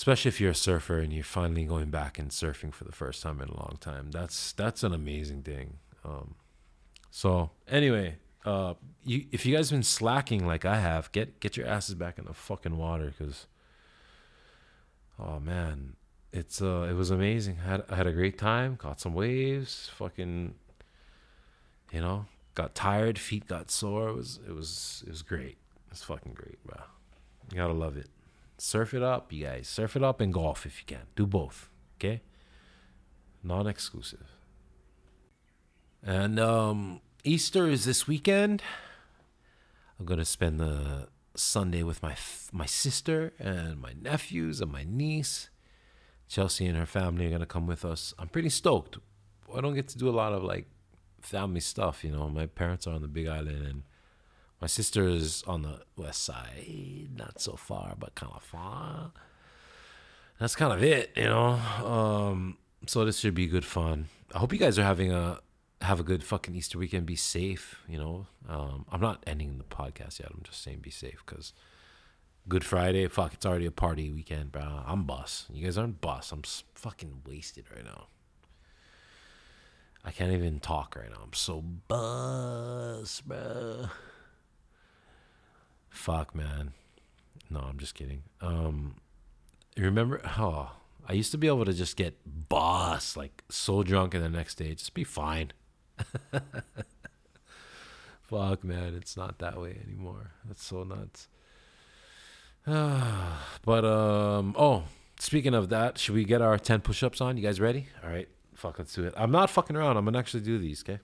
especially 0.02 0.30
if 0.30 0.42
you're 0.42 0.50
a 0.50 0.56
surfer 0.56 0.98
and 0.98 1.14
you're 1.14 1.24
finally 1.24 1.64
going 1.64 1.92
back 1.92 2.18
and 2.18 2.32
surfing 2.32 2.74
for 2.74 2.86
the 2.86 2.92
first 2.92 3.22
time 3.22 3.40
in 3.40 3.48
a 3.48 3.56
long 3.56 3.78
time. 3.80 4.10
That's 4.10 4.52
that's 4.54 4.82
an 4.82 4.96
amazing 4.96 5.44
thing. 5.44 5.78
Um, 6.04 6.34
so 7.12 7.52
anyway, 7.68 8.16
uh, 8.44 8.74
you 9.04 9.26
if 9.32 9.46
you 9.46 9.56
guys 9.56 9.70
have 9.70 9.78
been 9.78 9.84
slacking 9.84 10.44
like 10.44 10.66
I 10.66 10.80
have, 10.80 11.12
get 11.12 11.40
get 11.40 11.56
your 11.56 11.68
asses 11.68 11.94
back 11.94 12.18
in 12.18 12.26
the 12.26 12.34
fucking 12.34 12.78
water 12.78 13.14
because, 13.16 13.46
oh 15.20 15.40
man, 15.40 15.98
it's 16.34 16.64
uh 16.64 16.88
it 16.90 16.94
was 16.94 17.12
amazing. 17.12 17.60
I 17.64 17.70
had 17.70 17.84
I 17.88 17.96
had 17.96 18.08
a 18.08 18.12
great 18.12 18.40
time. 18.40 18.78
Caught 18.78 19.02
some 19.02 19.14
waves. 19.14 19.92
Fucking, 19.94 20.56
you 21.92 22.02
know, 22.02 22.26
got 22.56 22.74
tired. 22.74 23.20
Feet 23.20 23.48
got 23.48 23.70
sore. 23.70 24.10
It 24.10 24.16
was 24.16 24.40
it 24.48 24.56
was 24.56 25.04
it 25.06 25.12
was 25.12 25.22
great. 25.22 25.60
It's 25.92 26.02
fucking 26.02 26.34
great, 26.34 26.58
bro. 26.66 26.78
You 27.52 27.58
gotta 27.58 27.74
love 27.74 27.98
it. 27.98 28.10
Surf 28.63 28.93
it 28.93 29.02
up, 29.02 29.34
you 29.34 29.45
guys. 29.45 29.67
Surf 29.67 29.95
it 29.95 30.04
up 30.04 30.21
and 30.21 30.32
golf 30.32 30.67
if 30.67 30.80
you 30.80 30.86
can. 30.86 31.08
Do 31.15 31.26
both. 31.26 31.67
Okay? 31.97 32.21
Non 33.41 33.65
exclusive. 33.65 34.28
And 36.04 36.39
um 36.39 37.02
Easter 37.24 37.67
is 37.67 37.86
this 37.86 38.08
weekend. 38.08 38.62
I'm 40.00 40.06
gonna 40.06 40.26
spend 40.26 40.60
the 40.60 41.08
Sunday 41.34 41.82
with 41.82 42.04
my 42.04 42.15
my 42.52 42.67
sister 42.67 43.34
and 43.39 43.82
my 43.82 43.93
nephews 44.00 44.62
and 44.62 44.71
my 44.71 44.86
niece. 44.88 45.50
Chelsea 46.28 46.67
and 46.67 46.78
her 46.78 46.86
family 46.86 47.26
are 47.26 47.32
gonna 47.32 47.47
come 47.47 47.65
with 47.65 47.84
us. 47.84 48.13
I'm 48.19 48.30
pretty 48.30 48.50
stoked. 48.50 49.00
I 49.56 49.62
don't 49.62 49.74
get 49.74 49.88
to 49.88 49.97
do 49.97 50.08
a 50.08 50.12
lot 50.21 50.34
of 50.34 50.43
like 50.43 50.67
family 51.19 51.62
stuff, 51.62 52.04
you 52.04 52.12
know. 52.12 52.30
My 52.30 52.45
parents 52.45 52.86
are 52.86 52.93
on 52.93 53.02
the 53.02 53.08
Big 53.08 53.28
Island, 53.28 53.65
and 53.65 53.84
my 54.62 54.67
sister 54.67 55.08
is 55.08 55.43
on 55.47 55.63
the 55.63 55.82
west 55.97 56.24
side, 56.24 57.10
not 57.15 57.41
so 57.41 57.54
far, 57.54 57.95
but 57.97 58.15
kind 58.15 58.32
of 58.36 58.43
far. 58.43 59.12
That's 60.39 60.56
kind 60.56 60.71
of 60.71 60.84
it, 60.84 61.12
you 61.15 61.24
know. 61.24 61.60
Um, 61.84 62.58
so 62.88 63.04
this 63.04 63.19
should 63.19 63.36
be 63.36 63.47
good 63.47 63.65
fun. 63.65 64.08
I 64.34 64.39
hope 64.39 64.54
you 64.54 64.60
guys 64.60 64.80
are 64.80 64.84
having 64.84 65.12
a 65.12 65.39
have 65.82 66.00
a 66.00 66.04
good 66.04 66.24
fucking 66.24 66.56
Easter 66.56 66.78
weekend. 66.78 67.08
Be 67.08 67.15
safe, 67.15 67.82
you 67.88 67.97
know. 67.97 68.28
Um, 68.47 68.86
I'm 68.91 69.02
not 69.02 69.24
ending 69.26 69.58
the 69.58 69.63
podcast 69.63 70.19
yet. 70.19 70.30
I'm 70.32 70.41
just 70.43 70.62
saying 70.62 70.80
be 70.80 70.91
safe 70.91 71.24
because 71.26 71.54
Good 72.47 72.63
Friday, 72.63 73.08
fuck, 73.08 73.34
it's 73.34 73.45
already 73.45 73.67
a 73.67 73.71
party 73.71 74.12
weekend, 74.12 74.52
bro. 74.52 74.84
I'm 74.86 75.04
bus. 75.04 75.45
You 75.52 75.63
guys 75.63 75.78
aren't 75.78 76.02
bus. 76.02 76.32
I'm 76.32 76.41
fucking 76.74 77.21
wasted 77.26 77.65
right 77.74 77.86
now. 77.86 78.08
I 80.04 80.10
can't 80.10 80.32
even 80.32 80.60
talk 80.60 80.95
right 80.95 81.10
now. 81.10 81.19
I'm 81.24 81.34
so 81.34 81.62
bus, 81.62 83.21
bro. 83.21 83.86
Fuck, 85.91 86.34
man. 86.34 86.71
No, 87.49 87.60
I'm 87.60 87.77
just 87.77 87.93
kidding. 87.93 88.23
Um, 88.39 88.95
remember? 89.77 90.21
Oh, 90.39 90.71
I 91.08 91.13
used 91.13 91.32
to 91.32 91.38
be 91.38 91.47
able 91.47 91.65
to 91.65 91.73
just 91.73 91.97
get 91.97 92.17
boss 92.25 93.17
like 93.17 93.43
so 93.49 93.84
drunk, 93.84 94.13
and 94.15 94.23
the 94.23 94.30
next 94.30 94.56
day 94.56 94.73
just 94.73 94.93
be 94.93 95.04
fine. 95.04 95.51
Fuck, 98.21 98.63
man, 98.63 98.95
it's 98.95 99.17
not 99.17 99.39
that 99.39 99.60
way 99.60 99.77
anymore. 99.86 100.32
That's 100.45 100.65
so 100.65 100.84
nuts. 100.84 101.27
but 102.65 103.86
um, 103.86 104.56
oh, 104.58 104.84
speaking 105.19 105.54
of 105.54 105.67
that, 105.69 105.97
should 105.97 106.15
we 106.15 106.23
get 106.23 106.41
our 106.41 106.58
ten 106.58 106.80
push-ups 106.80 107.19
on? 107.19 107.36
You 107.36 107.43
guys 107.43 107.60
ready? 107.60 107.88
All 108.01 108.10
right, 108.10 108.30
fuck, 108.56 108.80
let's 108.80 108.93
do 108.93 109.04
it. 109.04 109.13
I'm 109.17 109.32
not 109.32 109.49
fucking 109.49 109.75
around. 109.75 109.97
I'm 109.97 110.06
gonna 110.06 110.19
actually 110.19 110.43
do 110.43 110.58
these. 110.58 110.82
Okay. 110.88 110.99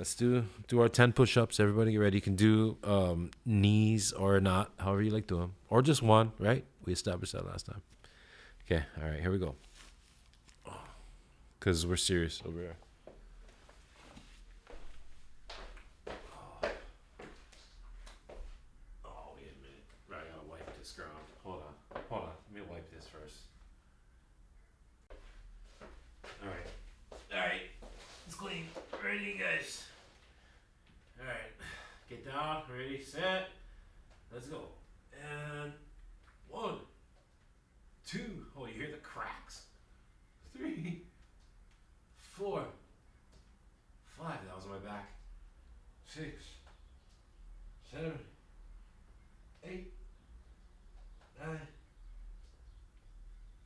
Let's 0.00 0.14
do 0.14 0.46
do 0.66 0.80
our 0.80 0.88
ten 0.88 1.12
push-ups. 1.12 1.60
Everybody 1.60 1.92
get 1.92 1.98
ready. 1.98 2.16
You 2.16 2.22
can 2.22 2.34
do 2.34 2.78
um, 2.84 3.30
knees 3.44 4.12
or 4.14 4.40
not, 4.40 4.72
however 4.78 5.02
you 5.02 5.10
like 5.10 5.26
to 5.26 5.36
them, 5.36 5.52
or 5.68 5.82
just 5.82 6.00
one. 6.02 6.32
Right? 6.38 6.64
We 6.86 6.94
established 6.94 7.34
that 7.34 7.44
last 7.44 7.66
time. 7.66 7.82
Okay. 8.64 8.82
All 8.98 9.10
right. 9.10 9.20
Here 9.20 9.30
we 9.30 9.36
go. 9.36 9.56
Cause 11.60 11.86
we're 11.86 11.96
serious 11.96 12.42
over 12.46 12.58
here. 12.58 12.76
Oh, 19.04 19.34
wait 19.36 19.52
a 19.52 19.60
minute. 19.60 19.84
Right, 20.08 20.20
I 20.20 20.34
gotta 20.34 20.48
wipe 20.48 20.78
this 20.78 20.92
ground. 20.92 21.10
Hold 21.44 21.56
on. 21.56 22.00
Hold 22.08 22.22
on. 22.22 22.30
Let 22.54 22.62
me 22.62 22.66
wipe 22.72 22.90
this 22.90 23.04
first. 23.06 23.36
Alright. 26.42 26.70
Alright. 27.30 27.68
It's 28.26 28.34
clean. 28.34 28.64
Ready, 29.04 29.38
guys? 29.38 29.84
Alright. 31.20 31.52
Get 32.08 32.24
down. 32.24 32.62
Ready, 32.74 32.99
set. 33.10 33.48
Let's 34.32 34.46
go. 34.46 34.62
And 35.12 35.72
one, 36.48 36.76
two. 38.06 38.46
Oh, 38.56 38.66
you 38.66 38.74
hear 38.74 38.90
the 38.92 38.98
cracks. 38.98 39.62
Three, 40.56 41.02
four, 42.16 42.62
five. 44.18 44.38
That 44.46 44.56
was 44.56 44.66
my 44.66 44.78
back. 44.88 45.10
Six, 46.06 46.44
seven, 47.90 48.18
eight, 49.64 49.92
nine, 51.44 51.60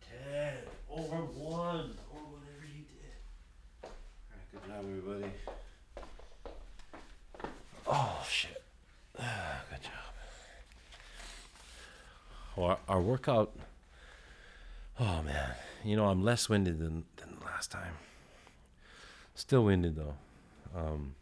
ten. 0.01 0.55
Over 0.91 1.17
one. 1.17 1.97
Or 2.13 2.21
whatever 2.31 2.67
you 2.67 2.85
did. 2.85 3.17
Alright, 3.83 4.49
good 4.53 4.65
job, 4.67 4.85
everybody. 4.89 5.33
Oh, 7.87 8.25
shit. 8.29 8.63
Ah, 9.19 9.61
good 9.71 9.83
job. 9.83 9.93
Our, 12.95 13.01
workout 13.01 13.57
Oh 15.01 15.21
man, 15.23 15.51
you 15.83 15.97
know 15.97 16.07
I'm 16.07 16.23
less 16.23 16.49
winded 16.49 16.79
than 16.79 17.05
than 17.17 17.39
last 17.45 17.73
time. 17.73 17.95
Still 19.35 19.65
winded 19.65 19.97
though. 19.97 20.15
Um, 20.77 21.17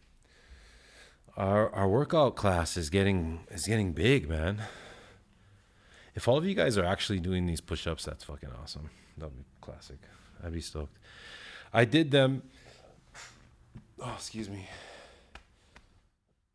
our 1.35 1.71
our 1.71 1.89
workout 1.89 2.37
class 2.37 2.77
is 2.77 2.91
getting 2.91 3.47
is 3.51 3.65
getting 3.67 3.93
big, 3.93 4.29
man. 4.29 4.61
If 6.15 6.29
all 6.29 6.37
of 6.37 6.45
you 6.45 6.55
guys 6.55 6.77
are 6.77 6.85
actually 6.85 7.21
doing 7.21 7.47
these 7.47 7.63
push-ups, 7.63 8.05
that's 8.05 8.25
fucking 8.25 8.51
awesome. 8.63 8.91
That'd 9.17 9.35
be 9.35 9.45
classic. 9.63 9.97
I'd 10.45 10.53
be 10.53 10.61
stoked. 10.61 10.99
I 11.73 11.87
did 11.87 12.11
them. 12.11 12.43
Oh, 13.99 14.13
excuse 14.15 14.51
me. 14.51 14.69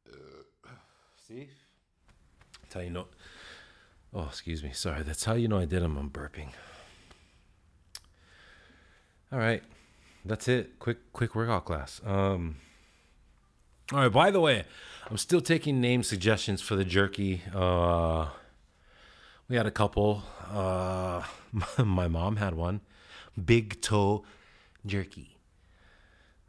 Uh, 0.08 0.70
See? 1.28 1.50
tell 2.70 2.84
you 2.84 2.92
know. 2.92 3.08
Oh, 4.14 4.26
excuse 4.26 4.64
me. 4.64 4.72
Sorry. 4.74 5.04
That's 5.04 5.26
how 5.26 5.34
you 5.34 5.48
know 5.48 5.60
I 5.60 5.66
did 5.66 5.82
them. 5.82 5.98
I'm 5.98 6.10
burping. 6.10 6.50
All 9.32 9.40
right. 9.40 9.64
That's 10.26 10.48
it. 10.48 10.80
Quick, 10.80 11.14
quick 11.14 11.36
workout 11.36 11.66
class. 11.66 12.02
Um. 12.06 12.58
All 13.94 14.00
right. 14.00 14.12
By 14.12 14.32
the 14.32 14.40
way, 14.40 14.64
I'm 15.10 15.18
still 15.18 15.42
taking 15.42 15.80
name 15.80 16.04
suggestions 16.04 16.62
for 16.62 16.76
the 16.76 16.86
jerky. 16.86 17.42
Uh, 17.54 18.28
we 19.50 19.56
had 19.56 19.66
a 19.66 19.72
couple. 19.72 20.24
Uh, 20.52 21.24
my 21.84 22.08
mom 22.08 22.38
had 22.38 22.56
one. 22.56 22.82
Big 23.44 23.82
toe 23.82 24.24
jerky. 24.86 25.38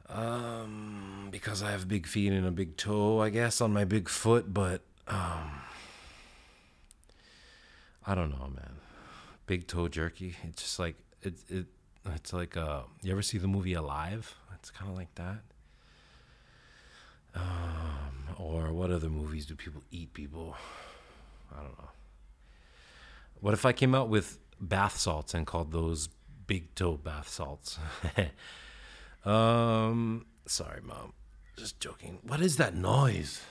Um, 0.08 1.28
because 1.30 1.62
I 1.62 1.70
have 1.70 1.86
big 1.86 2.06
feet 2.06 2.32
and 2.32 2.46
a 2.46 2.50
big 2.50 2.76
toe, 2.76 3.20
I 3.20 3.28
guess, 3.28 3.60
on 3.60 3.72
my 3.72 3.84
big 3.84 4.08
foot, 4.08 4.54
but 4.54 4.80
um, 5.06 5.60
I 8.08 8.14
don't 8.14 8.30
know, 8.30 8.50
man. 8.56 8.72
Big 9.44 9.66
toe 9.66 9.86
jerky. 9.86 10.34
It's 10.44 10.62
just 10.62 10.78
like 10.78 10.96
it. 11.22 11.34
It. 11.50 11.66
It's 12.14 12.32
like 12.32 12.56
uh. 12.56 12.80
You 13.02 13.12
ever 13.12 13.20
see 13.20 13.36
the 13.36 13.46
movie 13.46 13.74
Alive? 13.74 14.34
It's 14.54 14.70
kind 14.70 14.90
of 14.90 14.96
like 14.96 15.14
that. 15.16 15.42
Um, 17.34 18.34
or 18.38 18.72
what 18.72 18.90
other 18.90 19.10
movies 19.10 19.44
do 19.44 19.54
people 19.54 19.82
eat 19.90 20.14
people? 20.14 20.56
I 21.52 21.58
don't 21.58 21.78
know. 21.78 21.90
What 23.40 23.52
if 23.52 23.66
I 23.66 23.72
came 23.72 23.94
out 23.94 24.08
with 24.08 24.38
bath 24.58 24.98
salts 24.98 25.34
and 25.34 25.46
called 25.46 25.70
those 25.70 26.08
big 26.46 26.74
toe 26.74 26.96
bath 26.96 27.28
salts? 27.28 27.78
um, 29.24 30.24
sorry, 30.46 30.80
mom. 30.82 31.12
Just 31.58 31.78
joking. 31.78 32.18
What 32.22 32.40
is 32.40 32.56
that 32.56 32.74
noise? 32.74 33.42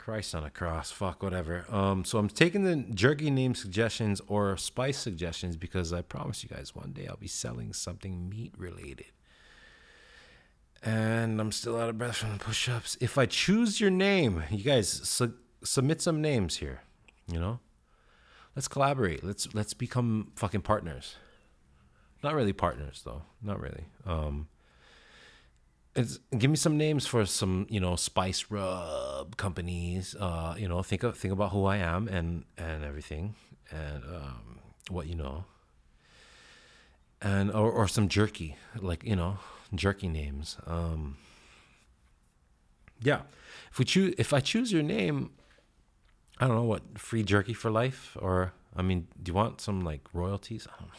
Christ 0.00 0.34
on 0.34 0.44
a 0.44 0.50
cross. 0.50 0.90
Fuck, 0.90 1.22
whatever. 1.22 1.66
Um, 1.68 2.06
so 2.06 2.18
I'm 2.18 2.28
taking 2.28 2.64
the 2.64 2.76
jerky 2.94 3.30
name 3.30 3.54
suggestions 3.54 4.22
or 4.28 4.56
spice 4.56 4.96
suggestions 4.96 5.58
because 5.58 5.92
I 5.92 6.00
promise 6.00 6.42
you 6.42 6.48
guys 6.48 6.74
one 6.74 6.92
day 6.92 7.06
I'll 7.06 7.18
be 7.18 7.28
selling 7.28 7.74
something 7.74 8.26
meat 8.28 8.54
related. 8.56 9.12
And 10.82 11.38
I'm 11.38 11.52
still 11.52 11.78
out 11.78 11.90
of 11.90 11.98
breath 11.98 12.16
from 12.16 12.32
the 12.32 12.38
push 12.38 12.66
ups. 12.66 12.96
If 12.98 13.18
I 13.18 13.26
choose 13.26 13.78
your 13.78 13.90
name, 13.90 14.42
you 14.50 14.64
guys 14.64 14.88
su- 14.88 15.34
submit 15.62 16.00
some 16.00 16.22
names 16.22 16.56
here, 16.56 16.80
you 17.30 17.38
know? 17.38 17.60
Let's 18.56 18.68
collaborate. 18.68 19.22
Let's 19.22 19.54
let's 19.54 19.74
become 19.74 20.32
fucking 20.34 20.62
partners. 20.62 21.16
Not 22.24 22.34
really 22.34 22.54
partners 22.54 23.02
though. 23.04 23.22
Not 23.42 23.60
really. 23.60 23.84
Um 24.06 24.48
it's, 25.94 26.18
give 26.36 26.50
me 26.50 26.56
some 26.56 26.76
names 26.76 27.06
for 27.06 27.26
some, 27.26 27.66
you 27.68 27.80
know, 27.80 27.96
spice 27.96 28.46
rub 28.50 29.36
companies. 29.36 30.14
Uh, 30.18 30.54
you 30.58 30.68
know, 30.68 30.82
think 30.82 31.02
of 31.02 31.16
think 31.16 31.32
about 31.32 31.50
who 31.50 31.64
I 31.64 31.78
am 31.78 32.08
and 32.08 32.44
and 32.56 32.84
everything 32.84 33.34
and 33.70 34.04
um 34.04 34.60
what 34.88 35.06
you 35.06 35.14
know. 35.14 35.44
And 37.22 37.50
or 37.50 37.70
or 37.70 37.88
some 37.88 38.08
jerky, 38.08 38.56
like, 38.76 39.04
you 39.04 39.16
know, 39.16 39.38
jerky 39.74 40.08
names. 40.08 40.56
Um 40.66 41.16
yeah. 43.00 43.22
If 43.72 43.78
we 43.78 43.84
choose 43.84 44.14
if 44.18 44.32
I 44.32 44.40
choose 44.40 44.72
your 44.72 44.82
name, 44.82 45.30
I 46.38 46.46
don't 46.46 46.56
know 46.56 46.62
what 46.64 46.98
free 46.98 47.22
jerky 47.22 47.52
for 47.52 47.70
life, 47.70 48.16
or 48.20 48.52
I 48.76 48.82
mean, 48.82 49.08
do 49.22 49.30
you 49.30 49.34
want 49.34 49.60
some 49.60 49.82
like 49.82 50.02
royalties? 50.12 50.66
I 50.72 50.78
don't 50.78 50.88
know. 50.88 50.94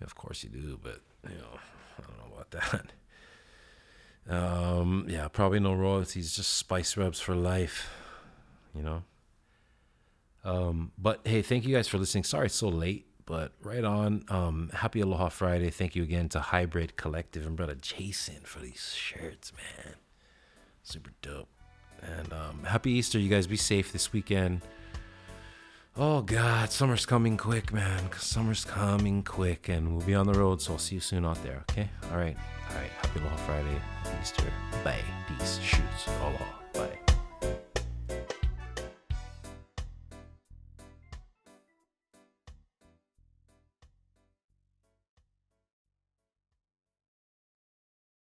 Of 0.00 0.14
course 0.14 0.42
you 0.42 0.50
do, 0.50 0.78
but 0.82 1.00
you 1.28 1.36
know, 1.36 1.58
I 1.98 2.02
don't 2.02 2.18
know 2.18 2.34
about 2.34 2.50
that. 2.72 2.92
Um, 4.28 5.06
yeah, 5.08 5.28
probably 5.28 5.60
no 5.60 5.74
royalties, 5.74 6.34
just 6.34 6.54
spice 6.54 6.96
rubs 6.96 7.20
for 7.20 7.34
life. 7.34 7.90
You 8.74 8.82
know. 8.82 9.02
Um, 10.44 10.92
but 10.98 11.20
hey, 11.24 11.42
thank 11.42 11.66
you 11.66 11.74
guys 11.74 11.88
for 11.88 11.98
listening. 11.98 12.24
Sorry 12.24 12.46
it's 12.46 12.54
so 12.54 12.68
late, 12.68 13.06
but 13.26 13.52
right 13.62 13.84
on. 13.84 14.24
Um, 14.28 14.70
happy 14.74 15.00
Aloha 15.00 15.28
Friday. 15.30 15.70
Thank 15.70 15.96
you 15.96 16.02
again 16.02 16.28
to 16.30 16.40
Hybrid 16.40 16.96
Collective 16.96 17.46
and 17.46 17.56
brother 17.56 17.74
Jason 17.74 18.40
for 18.44 18.60
these 18.60 18.94
shirts, 18.94 19.52
man. 19.52 19.94
Super 20.82 21.12
dope. 21.22 21.48
And 22.02 22.32
um, 22.32 22.64
happy 22.64 22.92
Easter, 22.92 23.18
you 23.18 23.30
guys. 23.30 23.46
Be 23.46 23.56
safe 23.56 23.92
this 23.92 24.12
weekend. 24.12 24.60
Oh 25.96 26.22
God, 26.22 26.72
summer's 26.72 27.06
coming 27.06 27.36
quick, 27.36 27.72
man. 27.72 28.10
Summer's 28.18 28.64
coming 28.64 29.22
quick, 29.22 29.68
and 29.68 29.96
we'll 29.96 30.04
be 30.04 30.14
on 30.14 30.26
the 30.26 30.34
road. 30.34 30.60
So 30.60 30.72
I'll 30.72 30.78
see 30.78 30.96
you 30.96 31.00
soon 31.00 31.24
out 31.24 31.40
there. 31.44 31.62
Okay. 31.70 31.88
All 32.10 32.18
right. 32.18 32.36
All 32.70 32.76
right. 32.76 32.90
Happy 32.90 33.20
Aloha 33.20 33.36
Friday. 33.36 33.80
Easter. 34.20 34.42
Bye. 34.82 34.98
Peace. 35.28 35.60
Shoots. 35.62 36.08
Aloha. 36.08 36.44
Bye. 36.72 36.98